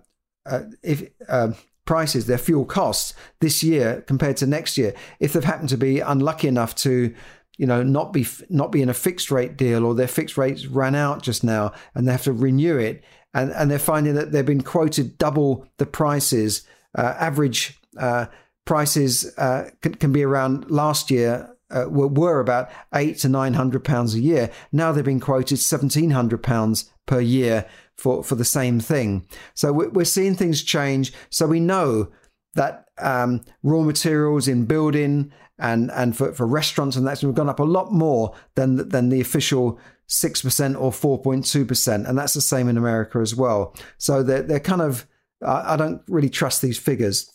uh, 0.44 0.62
if 0.82 1.08
uh, 1.28 1.52
prices, 1.84 2.26
their 2.26 2.38
fuel 2.38 2.64
costs 2.64 3.14
this 3.40 3.62
year 3.62 4.02
compared 4.06 4.36
to 4.38 4.46
next 4.46 4.76
year. 4.76 4.94
If 5.20 5.32
they've 5.32 5.44
happened 5.44 5.68
to 5.70 5.78
be 5.78 6.00
unlucky 6.00 6.48
enough 6.48 6.74
to 6.76 7.14
you 7.56 7.66
know 7.66 7.82
not 7.82 8.12
be 8.12 8.26
not 8.48 8.72
be 8.72 8.82
in 8.82 8.88
a 8.88 8.94
fixed 8.94 9.30
rate 9.30 9.56
deal 9.56 9.84
or 9.84 9.94
their 9.94 10.08
fixed 10.08 10.36
rates 10.36 10.66
ran 10.66 10.94
out 10.94 11.22
just 11.22 11.42
now 11.42 11.72
and 11.94 12.06
they 12.06 12.12
have 12.12 12.24
to 12.24 12.32
renew 12.32 12.78
it. 12.78 13.02
And 13.34 13.50
and 13.52 13.70
they're 13.70 13.78
finding 13.78 14.14
that 14.14 14.32
they've 14.32 14.46
been 14.46 14.62
quoted 14.62 15.18
double 15.18 15.66
the 15.78 15.86
prices. 15.86 16.66
Uh, 16.96 17.14
average 17.18 17.78
uh, 17.98 18.26
prices 18.64 19.32
uh, 19.38 19.70
can, 19.82 19.94
can, 19.94 20.12
be 20.12 20.22
around 20.22 20.70
last 20.70 21.10
year 21.10 21.54
uh, 21.70 21.84
were, 21.88 22.08
were, 22.08 22.40
about 22.40 22.70
eight 22.94 23.18
to 23.18 23.28
nine 23.28 23.54
hundred 23.54 23.84
pounds 23.84 24.14
a 24.14 24.20
year. 24.20 24.50
Now 24.72 24.92
they've 24.92 25.04
been 25.04 25.20
quoted 25.20 25.58
seventeen 25.58 26.10
hundred 26.10 26.42
pounds 26.42 26.90
per 27.06 27.20
year 27.20 27.66
for 27.96 28.22
for 28.22 28.34
the 28.34 28.44
same 28.44 28.80
thing. 28.80 29.26
So 29.54 29.72
we're, 29.72 29.90
we're 29.90 30.04
seeing 30.04 30.34
things 30.34 30.62
change. 30.62 31.12
So 31.30 31.46
we 31.46 31.60
know 31.60 32.08
that 32.56 32.88
um, 32.98 33.42
raw 33.62 33.82
materials 33.82 34.48
in 34.48 34.66
building 34.66 35.32
and 35.58 35.90
and 35.92 36.16
for, 36.16 36.32
for 36.34 36.46
restaurants 36.46 36.96
and 36.96 37.06
that's 37.06 37.22
gone 37.22 37.48
up 37.48 37.60
a 37.60 37.64
lot 37.64 37.92
more 37.92 38.34
than 38.56 38.88
than 38.88 39.08
the 39.08 39.20
official 39.20 39.78
six 40.06 40.42
percent 40.42 40.76
or 40.76 40.92
four 40.92 41.20
point 41.20 41.44
two 41.46 41.64
percent, 41.64 42.06
and 42.06 42.18
that's 42.18 42.34
the 42.34 42.40
same 42.40 42.68
in 42.68 42.76
America 42.76 43.18
as 43.18 43.34
well. 43.34 43.74
So 43.98 44.22
they're 44.22 44.42
they're 44.42 44.60
kind 44.60 44.82
of 44.82 45.06
I 45.42 45.76
don't 45.76 46.02
really 46.08 46.30
trust 46.30 46.62
these 46.62 46.78
figures. 46.78 47.30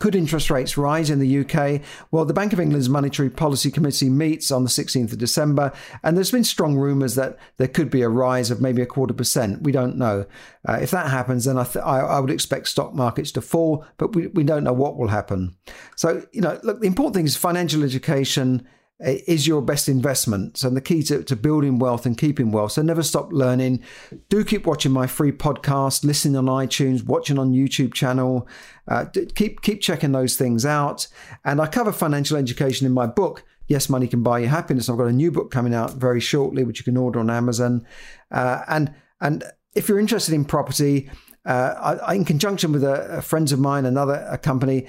Could 0.00 0.14
interest 0.14 0.48
rates 0.48 0.78
rise 0.78 1.10
in 1.10 1.18
the 1.18 1.40
UK? 1.40 1.80
Well, 2.12 2.24
the 2.24 2.32
Bank 2.32 2.52
of 2.52 2.60
England's 2.60 2.88
Monetary 2.88 3.28
Policy 3.28 3.68
Committee 3.72 4.08
meets 4.08 4.52
on 4.52 4.62
the 4.62 4.70
16th 4.70 5.10
of 5.10 5.18
December, 5.18 5.72
and 6.04 6.16
there's 6.16 6.30
been 6.30 6.44
strong 6.44 6.76
rumours 6.76 7.16
that 7.16 7.36
there 7.56 7.66
could 7.66 7.90
be 7.90 8.02
a 8.02 8.08
rise 8.08 8.52
of 8.52 8.60
maybe 8.60 8.80
a 8.80 8.86
quarter 8.86 9.12
percent. 9.12 9.62
We 9.62 9.72
don't 9.72 9.96
know. 9.96 10.24
Uh, 10.68 10.78
if 10.80 10.92
that 10.92 11.10
happens, 11.10 11.46
then 11.46 11.58
I, 11.58 11.64
th- 11.64 11.84
I, 11.84 11.98
I, 11.98 12.20
would 12.20 12.30
expect 12.30 12.68
stock 12.68 12.94
markets 12.94 13.32
to 13.32 13.40
fall, 13.40 13.84
but 13.96 14.14
we, 14.14 14.28
we 14.28 14.44
don't 14.44 14.62
know 14.62 14.72
what 14.72 14.96
will 14.96 15.08
happen. 15.08 15.56
So, 15.96 16.24
you 16.30 16.42
know, 16.42 16.60
look, 16.62 16.80
the 16.80 16.86
important 16.86 17.16
thing 17.16 17.26
is 17.26 17.36
financial 17.36 17.82
education 17.82 18.68
is 19.00 19.46
your 19.46 19.62
best 19.62 19.88
investment 19.88 20.64
and 20.64 20.76
the 20.76 20.80
key 20.80 21.02
to, 21.04 21.22
to 21.22 21.36
building 21.36 21.78
wealth 21.78 22.04
and 22.04 22.18
keeping 22.18 22.50
wealth. 22.50 22.72
So 22.72 22.82
never 22.82 23.02
stop 23.02 23.32
learning. 23.32 23.82
Do 24.28 24.44
keep 24.44 24.66
watching 24.66 24.90
my 24.90 25.06
free 25.06 25.30
podcast, 25.30 26.04
listening 26.04 26.36
on 26.36 26.46
iTunes, 26.46 27.04
watching 27.04 27.38
on 27.38 27.52
YouTube 27.52 27.94
channel. 27.94 28.48
Uh, 28.88 29.06
keep 29.34 29.62
keep 29.62 29.80
checking 29.80 30.12
those 30.12 30.36
things 30.36 30.66
out. 30.66 31.06
And 31.44 31.60
I 31.60 31.66
cover 31.66 31.92
financial 31.92 32.36
education 32.36 32.86
in 32.86 32.92
my 32.92 33.06
book. 33.06 33.44
Yes, 33.68 33.88
money 33.88 34.08
can 34.08 34.22
buy 34.22 34.40
you 34.40 34.48
happiness. 34.48 34.88
I've 34.88 34.96
got 34.96 35.08
a 35.08 35.12
new 35.12 35.30
book 35.30 35.50
coming 35.50 35.74
out 35.74 35.94
very 35.94 36.20
shortly, 36.20 36.64
which 36.64 36.80
you 36.80 36.84
can 36.84 36.96
order 36.96 37.20
on 37.20 37.30
Amazon. 37.30 37.86
Uh, 38.32 38.62
and 38.66 38.92
and 39.20 39.44
if 39.74 39.88
you're 39.88 40.00
interested 40.00 40.34
in 40.34 40.44
property, 40.44 41.08
uh, 41.44 41.98
I, 42.04 42.14
in 42.14 42.24
conjunction 42.24 42.72
with 42.72 42.82
a, 42.82 43.18
a 43.18 43.22
friends 43.22 43.52
of 43.52 43.60
mine, 43.60 43.86
another 43.86 44.26
a 44.28 44.38
company, 44.38 44.86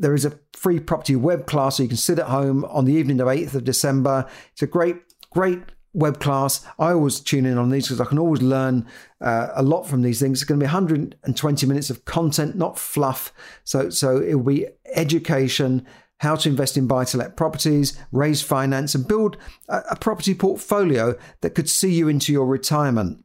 there 0.00 0.14
is 0.14 0.24
a 0.24 0.38
free 0.54 0.80
property 0.80 1.14
web 1.14 1.46
class 1.46 1.76
so 1.76 1.82
you 1.82 1.88
can 1.88 1.98
sit 1.98 2.18
at 2.18 2.26
home 2.26 2.64
on 2.64 2.86
the 2.86 2.94
evening 2.94 3.20
of 3.20 3.28
8th 3.28 3.54
of 3.54 3.64
December. 3.64 4.26
It's 4.52 4.62
a 4.62 4.66
great, 4.66 4.96
great 5.30 5.60
web 5.92 6.20
class. 6.20 6.64
I 6.78 6.92
always 6.92 7.20
tune 7.20 7.44
in 7.44 7.58
on 7.58 7.70
these 7.70 7.88
because 7.88 8.00
I 8.00 8.06
can 8.06 8.18
always 8.18 8.42
learn 8.42 8.86
uh, 9.20 9.48
a 9.54 9.62
lot 9.62 9.86
from 9.86 10.02
these 10.02 10.18
things. 10.18 10.40
It's 10.40 10.48
going 10.48 10.58
to 10.58 10.64
be 10.64 10.68
120 10.68 11.66
minutes 11.66 11.90
of 11.90 12.04
content, 12.04 12.56
not 12.56 12.78
fluff. 12.78 13.32
So, 13.64 13.90
so 13.90 14.20
it 14.20 14.34
will 14.34 14.44
be 14.44 14.66
education, 14.94 15.86
how 16.20 16.36
to 16.36 16.48
invest 16.48 16.76
in 16.76 16.86
buy 16.86 17.04
to 17.06 17.18
let 17.18 17.36
properties, 17.36 17.98
raise 18.10 18.40
finance, 18.40 18.94
and 18.94 19.06
build 19.06 19.36
a, 19.68 19.82
a 19.90 19.96
property 19.96 20.34
portfolio 20.34 21.14
that 21.42 21.54
could 21.54 21.68
see 21.68 21.92
you 21.92 22.08
into 22.08 22.32
your 22.32 22.46
retirement. 22.46 23.22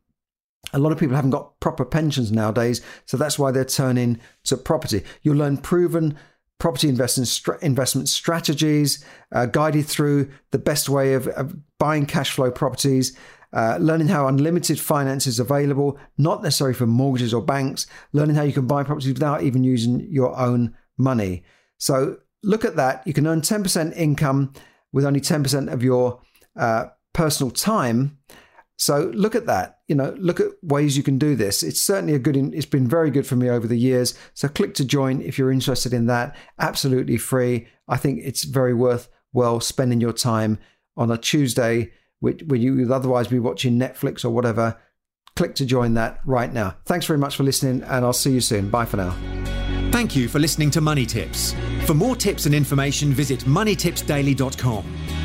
A 0.74 0.80
lot 0.80 0.92
of 0.92 0.98
people 0.98 1.16
haven't 1.16 1.32
got 1.32 1.60
proper 1.60 1.86
pensions 1.86 2.32
nowadays, 2.32 2.82
so 3.06 3.18
that's 3.18 3.38
why 3.38 3.52
they're 3.52 3.64
turning 3.64 4.20
to 4.46 4.58
property. 4.58 5.04
You'll 5.22 5.38
learn 5.38 5.58
proven 5.58 6.18
property 6.60 6.90
investment, 6.90 7.62
investment 7.62 8.10
strategies, 8.10 9.04
uh, 9.34 9.46
guided 9.46 9.86
through 9.86 10.30
the 10.52 10.58
best 10.58 10.90
way 10.90 11.14
of, 11.14 11.28
of 11.30 11.56
buying 11.80 12.06
cash 12.06 12.32
flow 12.32 12.50
properties, 12.50 13.18
uh, 13.54 13.78
learning 13.80 14.08
how 14.08 14.28
unlimited 14.28 14.80
finance 14.80 15.28
is 15.28 15.40
available, 15.40 15.98
not 16.18 16.44
necessarily 16.44 16.74
from 16.74 16.90
mortgages 16.90 17.34
or 17.34 17.42
banks, 17.42 17.88
learning 18.14 18.36
how 18.36 18.44
you 18.44 18.54
can 18.54 18.68
buy 18.68 18.84
properties 18.84 19.14
without 19.14 19.44
even 19.44 19.64
using 19.64 20.02
your 20.10 20.38
own 20.38 20.76
money. 20.98 21.44
So 21.78 22.18
look 22.44 22.66
at 22.66 22.76
that. 22.76 23.06
You 23.06 23.14
can 23.14 23.28
earn 23.28 23.42
10% 23.42 23.96
income 23.96 24.54
with 24.92 25.06
only 25.06 25.22
10% 25.22 25.72
of 25.72 25.84
your 25.84 26.22
uh, 26.56 26.86
personal 27.14 27.52
time. 27.52 28.18
So 28.78 29.12
look 29.14 29.36
at 29.36 29.46
that. 29.46 29.75
You 29.88 29.96
know, 29.96 30.16
look 30.18 30.40
at 30.40 30.48
ways 30.64 30.98
you 30.98 31.04
can 31.04 31.18
do 31.18 31.36
this. 31.36 31.62
It's 31.62 31.82
certainly 31.82 32.16
a 32.16 32.20
good. 32.20 32.36
It's 32.36 32.66
been 32.66 32.88
very 32.88 33.12
good 33.12 33.28
for 33.28 33.36
me 33.36 33.50
over 33.50 33.68
the 33.68 33.78
years. 33.78 34.18
So 34.34 34.48
click 34.48 34.74
to 34.76 34.86
join 34.86 35.22
if 35.22 35.38
you're 35.38 35.52
interested 35.52 35.94
in 35.94 36.08
that. 36.08 36.36
Absolutely 36.60 37.18
free. 37.18 37.68
I 37.88 37.98
think 37.98 38.22
it's 38.24 38.44
very 38.44 38.74
worth 38.74 39.10
well 39.32 39.60
spending 39.60 40.02
your 40.02 40.14
time 40.14 40.58
on 40.98 41.12
a 41.12 41.18
Tuesday, 41.18 41.92
which 42.20 42.42
where 42.48 42.60
you 42.60 42.76
would 42.76 42.92
otherwise 42.92 43.28
be 43.28 43.40
watching 43.40 43.80
Netflix 43.80 44.26
or 44.26 44.30
whatever. 44.30 44.80
Click 45.36 45.54
to 45.56 45.66
join 45.66 45.94
that 45.96 46.22
right 46.26 46.52
now. 46.52 46.78
Thanks 46.86 47.06
very 47.06 47.20
much 47.20 47.36
for 47.36 47.44
listening, 47.44 47.84
and 47.84 48.06
I'll 48.06 48.14
see 48.14 48.32
you 48.32 48.42
soon. 48.42 48.70
Bye 48.70 48.86
for 48.86 48.98
now. 48.98 49.16
Thank 49.92 50.16
you 50.16 50.28
for 50.28 50.40
listening 50.40 50.72
to 50.72 50.82
Money 50.82 51.06
Tips. 51.06 51.54
For 51.86 51.94
more 51.94 52.16
tips 52.16 52.46
and 52.46 52.56
information, 52.56 53.14
visit 53.14 53.42
moneytipsdaily.com. 53.42 55.25